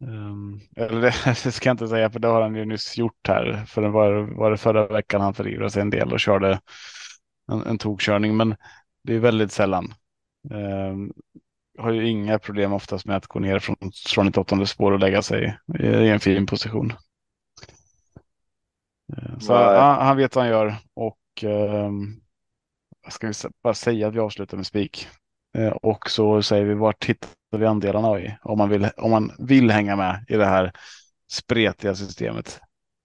Um, 0.00 0.60
eller 0.76 1.00
det, 1.44 1.52
ska 1.52 1.68
jag 1.68 1.74
inte 1.74 1.88
säga, 1.88 2.10
för 2.10 2.18
det 2.18 2.28
har 2.28 2.42
han 2.42 2.54
ju 2.54 2.64
nyss 2.64 2.98
gjort 2.98 3.28
här. 3.28 3.64
För 3.66 3.82
det 3.82 3.88
var, 3.88 4.12
var 4.12 4.50
det 4.50 4.56
förra 4.56 4.86
veckan 4.86 5.20
han 5.20 5.34
förivrade 5.34 5.70
sig 5.70 5.82
en 5.82 5.90
del 5.90 6.12
och 6.12 6.20
körde 6.20 6.60
en, 7.52 7.62
en 7.62 7.78
tokkörning. 7.78 8.36
Men 8.36 8.56
det 9.02 9.14
är 9.14 9.18
väldigt 9.18 9.52
sällan. 9.52 9.94
Eh, 10.50 10.96
har 11.78 11.92
ju 11.92 12.08
inga 12.08 12.38
problem 12.38 12.72
oftast 12.72 13.06
med 13.06 13.16
att 13.16 13.26
gå 13.26 13.38
ner 13.38 13.58
från, 13.58 13.76
från 14.06 14.28
ett 14.28 14.38
åttonde 14.38 14.66
spår 14.66 14.92
och 14.92 14.98
lägga 14.98 15.22
sig 15.22 15.58
i, 15.78 15.86
i 15.86 16.08
en 16.08 16.20
fin 16.20 16.46
position. 16.46 16.92
Eh, 19.16 19.38
så 19.38 19.52
ja, 19.52 19.98
han 20.00 20.16
vet 20.16 20.36
vad 20.36 20.44
han 20.44 20.52
gör 20.52 20.76
och 20.94 21.44
eh, 21.44 21.90
ska 23.08 23.26
vi 23.26 23.32
bara 23.62 23.74
säga 23.74 24.08
att 24.08 24.14
vi 24.14 24.18
avslutar 24.18 24.56
med 24.56 24.66
spik. 24.66 25.08
Eh, 25.58 25.72
och 25.72 26.10
så 26.10 26.42
säger 26.42 26.64
vi 26.64 26.74
vart 26.74 27.04
hittar 27.04 27.58
vi 27.58 27.66
andelarna 27.66 28.20
i 28.20 28.36
om 28.42 28.58
man 28.58 28.68
vill, 28.68 28.88
om 28.96 29.10
man 29.10 29.32
vill 29.38 29.70
hänga 29.70 29.96
med 29.96 30.24
i 30.28 30.36
det 30.36 30.44
här 30.44 30.72
spretiga 31.30 31.94
systemet. 31.94 32.60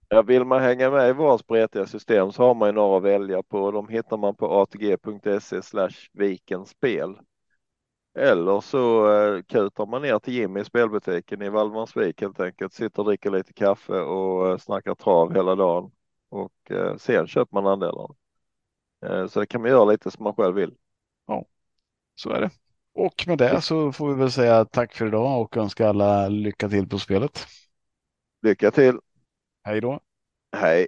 Ja, 0.08 0.22
vill 0.22 0.44
man 0.44 0.62
hänga 0.62 0.90
med 0.90 1.08
i 1.08 1.12
våra 1.12 1.38
spretiga 1.38 1.86
system 1.86 2.32
så 2.32 2.42
har 2.42 2.54
man 2.54 2.68
ju 2.68 2.72
några 2.72 2.96
att 2.96 3.02
välja 3.02 3.42
på. 3.42 3.70
De 3.70 3.88
hittar 3.88 4.16
man 4.16 4.34
på 4.34 4.60
atg.se 4.62 5.62
slash 5.62 6.08
vikenspel. 6.12 7.18
Eller 8.18 8.60
så 8.60 9.12
eh, 9.12 9.42
kutar 9.42 9.86
man 9.86 10.02
ner 10.02 10.18
till 10.18 10.34
Jimmy 10.34 10.60
i 10.60 10.64
spelbutiken 10.64 11.42
i 11.42 11.48
Valdemarsvik 11.48 12.20
helt 12.20 12.40
enkelt. 12.40 12.72
Sitter 12.72 12.98
och 12.98 13.08
dricker 13.08 13.30
lite 13.30 13.52
kaffe 13.52 14.00
och 14.00 14.48
eh, 14.48 14.58
snackar 14.58 14.94
trav 14.94 15.34
hela 15.34 15.54
dagen. 15.54 15.90
Och 16.28 16.70
eh, 16.70 16.96
sen 16.96 17.26
köper 17.26 17.54
man 17.54 17.66
andelarna. 17.66 18.14
Eh, 19.06 19.26
så 19.26 19.40
det 19.40 19.46
kan 19.46 19.60
man 19.60 19.70
göra 19.70 19.84
lite 19.84 20.10
som 20.10 20.24
man 20.24 20.34
själv 20.34 20.54
vill. 20.54 20.74
Ja, 21.26 21.44
så 22.14 22.30
är 22.30 22.40
det. 22.40 22.50
Och 22.94 23.24
med 23.26 23.38
det 23.38 23.60
så 23.60 23.92
får 23.92 24.08
vi 24.08 24.14
väl 24.14 24.32
säga 24.32 24.64
tack 24.64 24.94
för 24.94 25.06
idag 25.06 25.40
och 25.42 25.56
önska 25.56 25.88
alla 25.88 26.28
lycka 26.28 26.68
till 26.68 26.88
på 26.88 26.98
spelet. 26.98 27.46
Lycka 28.42 28.70
till! 28.70 28.98
Hej 29.64 29.80
då! 29.80 30.00
Hej! 30.56 30.86